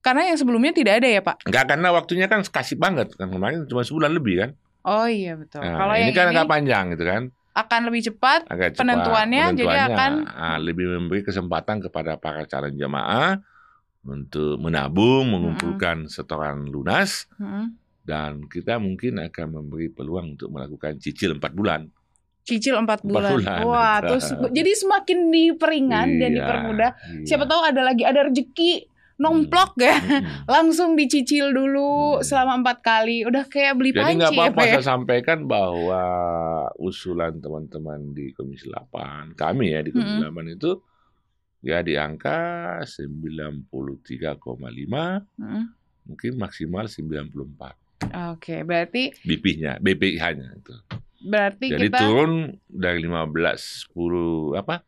Karena 0.00 0.28
yang 0.28 0.36
sebelumnya 0.36 0.72
tidak 0.72 1.00
ada 1.00 1.08
ya 1.08 1.20
Pak. 1.20 1.44
Enggak 1.44 1.64
karena 1.66 1.88
waktunya 1.90 2.26
kan 2.26 2.40
kasih 2.40 2.76
banget 2.76 3.16
kan 3.16 3.28
kemarin 3.28 3.64
cuma 3.64 3.80
sebulan 3.80 4.12
lebih 4.12 4.34
kan. 4.38 4.50
Oh 4.80 5.04
iya 5.04 5.36
betul. 5.36 5.60
Nah, 5.60 5.76
Kalau 5.76 5.94
ini 5.94 6.02
yang 6.02 6.12
kan 6.14 6.26
ini 6.26 6.32
agak 6.34 6.48
panjang 6.48 6.84
gitu 6.92 7.04
kan. 7.04 7.22
akan 7.50 7.80
lebih 7.82 8.02
cepat. 8.06 8.40
Agak 8.46 8.68
cepat. 8.72 8.80
Penentuannya 8.80 9.44
jadi 9.52 9.78
akan- 9.90 10.24
ah, 10.24 10.56
lebih 10.56 10.86
memberi 10.88 11.20
kesempatan 11.20 11.82
kepada 11.82 12.16
para 12.16 12.46
calon 12.46 12.72
jemaah 12.72 13.36
untuk 14.02 14.56
menabung, 14.56 15.28
mengumpulkan 15.28 16.06
setoran 16.06 16.64
lunas 16.64 17.28
Hmm. 17.36 17.76
dan 18.00 18.46
kita 18.46 18.80
mungkin 18.80 19.20
akan 19.20 19.46
memberi 19.52 19.92
peluang 19.92 20.38
untuk 20.38 20.48
melakukan 20.48 20.96
cicil 20.96 21.36
4 21.36 21.52
bulan. 21.52 21.90
Cicil 22.50 22.74
4 22.74 22.80
Empat 22.80 23.00
bulan. 23.00 23.30
bulan. 23.32 23.58
Wah, 23.62 23.96
terus 24.02 24.26
jadi 24.50 24.70
semakin 24.74 25.18
diperingan 25.28 26.06
dan 26.16 26.28
Iya, 26.28 26.36
dipermudah. 26.36 26.90
iya. 27.14 27.24
Siapa 27.24 27.44
tahu 27.44 27.60
ada 27.62 27.80
lagi 27.80 28.02
ada 28.02 28.26
rezeki 28.26 28.70
nomplok 29.16 29.76
ya. 29.76 29.94
Mm-mm. 29.94 30.22
Langsung 30.50 30.94
dicicil 30.94 31.50
dulu 31.50 32.16
Hmm. 32.16 32.20
selama 32.20 32.52
empat 32.58 32.76
kali. 32.80 33.22
Udah 33.22 33.44
kayak 33.44 33.72
beli 33.74 33.90
Jadi 33.90 34.00
panci 34.02 34.14
nggak 34.16 34.32
ya, 34.32 34.36
apa-apa 34.42 34.60
ya. 34.60 34.70
saya 34.74 34.82
sampaikan 34.90 35.38
bahwa 35.44 36.02
usulan 36.76 37.36
teman-teman 37.36 38.10
di 38.10 38.30
Komisi 38.32 38.66
8, 38.66 39.34
kami 39.34 39.70
ya 39.70 39.78
di 39.80 39.90
Komisi. 39.90 40.18
8 40.18 40.46
itu 40.50 40.70
ya 41.60 41.78
di 41.80 41.94
angka 41.94 42.80
93,5 42.80 45.20
Hmm. 45.36 45.64
mungkin 46.02 46.30
maksimal 46.36 46.84
94 46.86 47.74
Oke, 48.32 48.62
berarti 48.62 49.12
BP-nya, 49.20 49.76
BPIH-nya 49.78 50.48
itu. 50.56 50.72
Berarti 51.20 51.66
Jadi 51.68 51.86
kita 51.86 51.98
turun 52.00 52.32
dari 52.66 52.98
15 53.00 53.88
10 53.88 54.56
apa? 54.56 54.80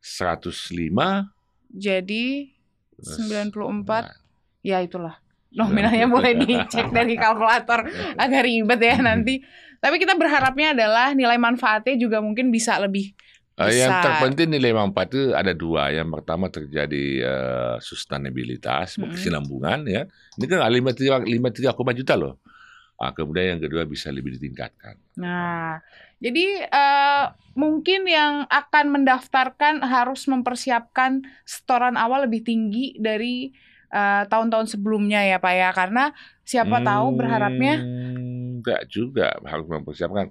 105 0.00 1.30
jadi 1.68 2.52
terus- 2.94 3.16
94 3.18 4.04
Nah, 4.04 4.16
ya 4.60 4.78
itulah. 4.80 5.16
Nominalnya 5.52 6.08
boleh 6.08 6.32
dicek 6.38 6.88
dari 6.90 7.12
kalkulator. 7.14 7.84
Agak 8.20 8.42
ribet 8.42 8.80
ya 8.80 8.96
Hmm. 8.96 9.04
nanti. 9.06 9.44
Tapi 9.78 9.96
kita 9.96 10.16
berharapnya 10.16 10.72
adalah 10.72 11.12
nilai 11.12 11.36
manfaatnya 11.36 11.96
juga 11.96 12.18
mungkin 12.18 12.48
bisa 12.48 12.78
lebih 12.78 13.12
Eh, 13.52 13.68
yang 13.76 13.92
besar. 13.92 14.04
terpenting 14.16 14.48
nilai 14.48 14.72
manfaat 14.72 15.12
itu 15.12 15.36
ada 15.36 15.52
dua. 15.52 15.92
Yang 15.92 16.08
pertama 16.10 16.48
terjadi 16.48 17.04
eh, 17.20 17.74
sustainabilitas, 17.80 18.96
Mm-mm. 18.96 19.12
kesinambungan 19.12 19.84
ya. 19.84 20.08
Ini 20.40 20.44
kan 20.46 20.64
53 20.64 21.28
53 21.28 21.92
juta 21.94 22.16
loh. 22.16 22.40
Ah, 23.02 23.10
kemudian 23.10 23.58
yang 23.58 23.62
kedua 23.66 23.82
bisa 23.82 24.14
lebih 24.14 24.38
ditingkatkan. 24.38 24.94
Nah, 25.18 25.82
jadi 26.22 26.70
eh, 26.70 27.24
mungkin 27.58 28.06
yang 28.06 28.46
akan 28.46 28.94
mendaftarkan 28.94 29.82
harus 29.82 30.30
mempersiapkan 30.30 31.26
setoran 31.42 31.98
awal 31.98 32.30
lebih 32.30 32.46
tinggi 32.46 32.94
dari 33.02 33.50
eh, 33.90 34.22
tahun-tahun 34.30 34.70
sebelumnya 34.78 35.26
ya 35.26 35.42
Pak 35.42 35.54
ya, 35.58 35.70
karena 35.74 36.04
siapa 36.46 36.78
tahu 36.86 37.18
berharapnya 37.18 37.82
Hmm, 37.82 38.62
enggak 38.62 38.86
juga 38.86 39.34
harus 39.42 39.66
mempersiapkan. 39.66 40.30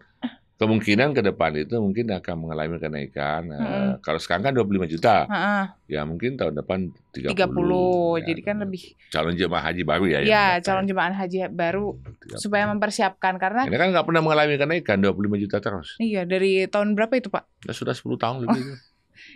Kemungkinan 0.61 1.17
ke 1.17 1.25
depan 1.25 1.57
itu 1.57 1.73
mungkin 1.75 2.05
akan 2.07 2.35
mengalami 2.37 2.77
kenaikan. 2.77 3.49
Eh, 3.49 3.57
Mm-mm. 3.57 3.89
kalau 3.99 4.21
sekarang 4.21 4.45
kan 4.45 4.53
25 4.53 4.85
juta, 4.85 5.25
Heeh, 5.25 5.63
ya 5.89 6.05
mungkin 6.05 6.37
tahun 6.37 6.53
depan 6.53 6.79
30. 7.09 7.33
30. 7.33 8.21
Ya, 8.21 8.29
Jadi 8.29 8.41
kan 8.45 8.55
lebih 8.61 8.81
calon 9.09 9.33
jemaah 9.33 9.63
haji 9.65 9.81
baru 9.81 10.05
ya. 10.05 10.19
ya 10.21 10.21
mendaftar. 10.21 10.61
calon 10.63 10.85
jemaah 10.85 11.13
haji 11.17 11.37
baru 11.49 11.85
30. 12.29 12.37
supaya 12.37 12.63
mempersiapkan 12.69 13.33
karena 13.35 13.65
Ini 13.65 13.73
kan 13.75 13.87
nggak 13.89 14.05
pernah 14.05 14.21
mengalami 14.21 14.55
kenaikan 14.55 15.01
25 15.01 15.17
juta 15.41 15.57
terus. 15.57 15.97
iya 15.97 16.21
dari 16.23 16.69
tahun 16.69 16.93
berapa 16.93 17.17
itu 17.17 17.33
Pak? 17.33 17.65
Ya, 17.65 17.73
sudah 17.73 17.97
10 17.97 18.15
tahun 18.15 18.45
lebih. 18.45 18.61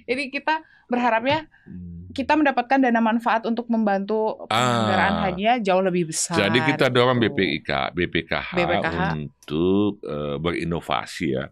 Jadi 0.03 0.23
kita 0.27 0.59
berharapnya 0.85 1.49
Hmm. 1.63 2.07
kita 2.11 2.33
mendapatkan 2.33 2.77
dana 2.79 3.01
manfaat 3.01 3.43
untuk 3.43 3.67
membantu 3.67 4.45
penyelenggaraan 4.47 5.13
Ah. 5.15 5.21
hajinya 5.25 5.55
jauh 5.59 5.81
lebih 5.81 6.07
besar. 6.07 6.37
Jadi 6.37 6.59
kita 6.63 6.87
dorong 6.87 7.17
gitu. 7.17 7.33
BPIK, 7.33 7.69
BPKH, 7.91 8.49
BPKH. 8.53 8.99
untuk 9.13 9.91
eh, 10.01 10.37
berinovasi 10.37 11.27
ya, 11.33 11.45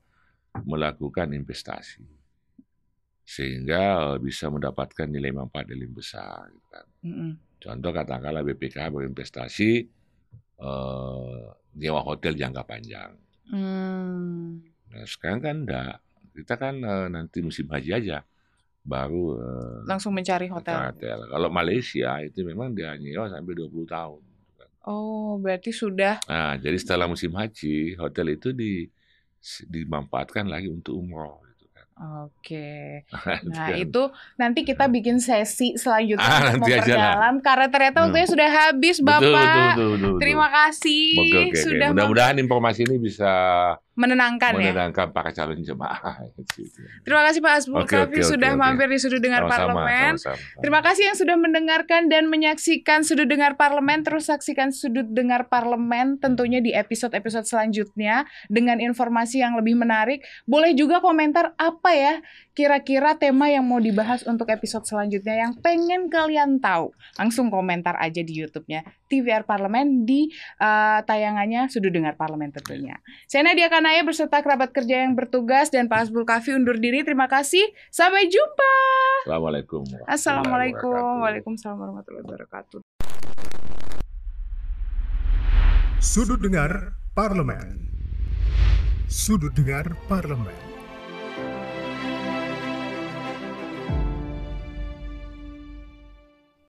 melakukan 0.61 1.31
investasi 1.31 2.05
sehingga 3.23 3.81
eh, 4.05 4.17
bisa 4.19 4.47
mendapatkan 4.47 5.07
nilai 5.07 5.31
manfaat 5.31 5.67
yang 5.67 5.81
lebih 5.81 5.99
besar. 5.99 6.47
gitu 6.49 6.67
kan. 6.69 6.85
Mm-mm. 7.01 7.31
Contoh 7.57 7.91
katakanlah 7.91 8.43
BPKH 8.43 8.87
berinvestasi 8.89 9.71
eh, 10.59 11.43
nyewa 11.73 12.01
hotel 12.01 12.35
jangka 12.35 12.63
panjang. 12.63 13.11
Hmm. 13.43 14.61
Nah, 14.87 15.03
sekarang 15.03 15.39
kan 15.39 15.55
enggak. 15.63 15.95
Kita 16.33 16.53
kan 16.57 16.75
eh, 16.81 17.07
nanti 17.13 17.39
musim 17.45 17.69
haji 17.69 17.89
aja 17.93 18.17
baru 18.83 19.23
eh, 19.39 19.79
Langsung 19.87 20.11
mencari 20.11 20.49
hotel. 20.49 20.75
hotel. 20.91 21.17
Kalau 21.29 21.49
Malaysia 21.53 22.19
itu 22.19 22.39
memang 22.43 22.73
dia 22.75 22.93
nyewa 22.97 23.29
sampai 23.31 23.53
20 23.55 23.87
tahun. 23.87 24.21
Oh, 24.83 25.39
berarti 25.39 25.71
sudah 25.71 26.19
Nah, 26.27 26.59
jadi 26.59 26.75
setelah 26.75 27.07
musim 27.07 27.31
haji, 27.31 27.95
hotel 27.95 28.35
itu 28.35 28.51
di 28.51 28.83
dimanfaatkan 29.67 30.47
lagi 30.47 30.71
untuk 30.71 30.95
umroh 30.95 31.39
gitu 31.51 31.67
kan. 31.71 31.87
Oke. 32.27 33.03
Nah, 33.43 33.67
kan. 33.71 33.75
itu 33.75 34.03
nanti 34.39 34.63
kita 34.63 34.87
bikin 34.87 35.19
sesi 35.19 35.75
selanjutnya 35.75 36.23
Ah, 36.23 36.39
nanti 36.51 36.71
aja 36.71 36.79
memperdalam 36.79 37.35
karena 37.43 37.67
ternyata 37.67 37.97
Hmm. 37.99 38.05
waktunya 38.07 38.27
sudah 38.27 38.49
habis, 38.49 38.95
Bapak. 39.03 39.19
Betul, 39.19 39.31
betul, 39.35 39.63
betul, 39.67 39.87
betul, 39.91 39.91
betul. 39.99 40.19
Terima 40.23 40.47
kasih 40.51 41.03
Oke, 41.13 41.23
oke, 41.27 41.47
oke. 41.47 41.59
sudah 41.59 41.87
Mudah-mudahan 41.91 42.37
informasi 42.39 42.79
ini 42.87 42.95
bisa 42.99 43.31
menenangkan 43.93 44.57
ya. 44.57 44.73
menenangkan 44.73 45.13
para 45.13 45.29
calon 45.29 45.61
jemaah. 45.61 46.17
Gitu. 46.53 46.81
Terima 47.05 47.25
kasih 47.25 47.39
Pak 47.41 47.53
Asbul 47.57 47.81
Oke, 47.81 47.97
Kafi 47.97 48.21
oke, 48.21 48.29
sudah 48.37 48.53
oke. 48.53 48.61
mampir 48.61 48.87
di 48.89 48.99
Sudut 49.01 49.21
Dengar 49.21 49.45
Sama-sama, 49.45 49.73
Parlemen. 49.73 50.13
sama-sama. 50.21 50.61
Terima 50.61 50.79
kasih 50.85 51.03
yang 51.09 51.17
sudah 51.17 51.37
mendengarkan 51.37 52.01
dan 52.09 52.23
menyaksikan 52.29 52.99
Sudut 53.01 53.25
Dengar 53.25 53.57
Parlemen. 53.57 54.05
Terus 54.05 54.29
saksikan 54.29 54.69
Sudut 54.69 55.05
Dengar 55.09 55.49
Parlemen 55.49 56.21
tentunya 56.21 56.61
di 56.61 56.73
episode-episode 56.73 57.45
selanjutnya 57.49 58.25
dengan 58.49 58.77
informasi 58.77 59.41
yang 59.41 59.57
lebih 59.57 59.73
menarik. 59.77 60.21
Boleh 60.45 60.77
juga 60.77 61.01
komentar 61.01 61.57
apa 61.57 61.91
ya 61.93 62.21
kira-kira 62.53 63.17
tema 63.17 63.49
yang 63.49 63.65
mau 63.65 63.81
dibahas 63.81 64.21
untuk 64.29 64.45
episode 64.53 64.85
selanjutnya 64.85 65.33
yang 65.33 65.57
pengen 65.57 66.05
kalian 66.05 66.61
tahu. 66.61 66.93
Langsung 67.17 67.49
komentar 67.49 67.97
aja 67.97 68.21
di 68.21 68.45
YouTube-nya 68.45 68.85
TVR 69.09 69.41
Parlemen 69.45 70.05
di 70.05 70.29
eh, 70.61 70.99
tayangannya 71.01 71.69
Sudut 71.73 71.89
Dengar 71.89 72.13
Parlemen 72.13 72.53
tentunya. 72.53 73.01
Saya 73.25 73.49
Nadia 73.49 73.73
Kanaya 73.83 73.99
beserta 74.07 74.39
kerabat 74.39 74.71
kerja 74.71 75.03
yang 75.03 75.11
bertugas 75.11 75.67
dan 75.67 75.91
Pak 75.91 76.07
Asbul 76.07 76.23
Kafi 76.23 76.55
undur 76.55 76.79
diri. 76.79 77.03
Terima 77.03 77.27
kasih. 77.27 77.67
Sampai 77.91 78.31
jumpa. 78.31 78.75
Assalamualaikum. 79.27 79.83
Assalamualaikum. 80.07 81.19
Waalaikumsalam 81.19 81.75
warahmatullahi 81.83 82.23
wabarakatuh. 82.23 82.79
Sudut 85.99 86.39
dengar 86.39 86.95
parlemen. 87.11 87.91
Sudut 89.11 89.51
dengar 89.51 89.99
parlemen. 90.07 90.72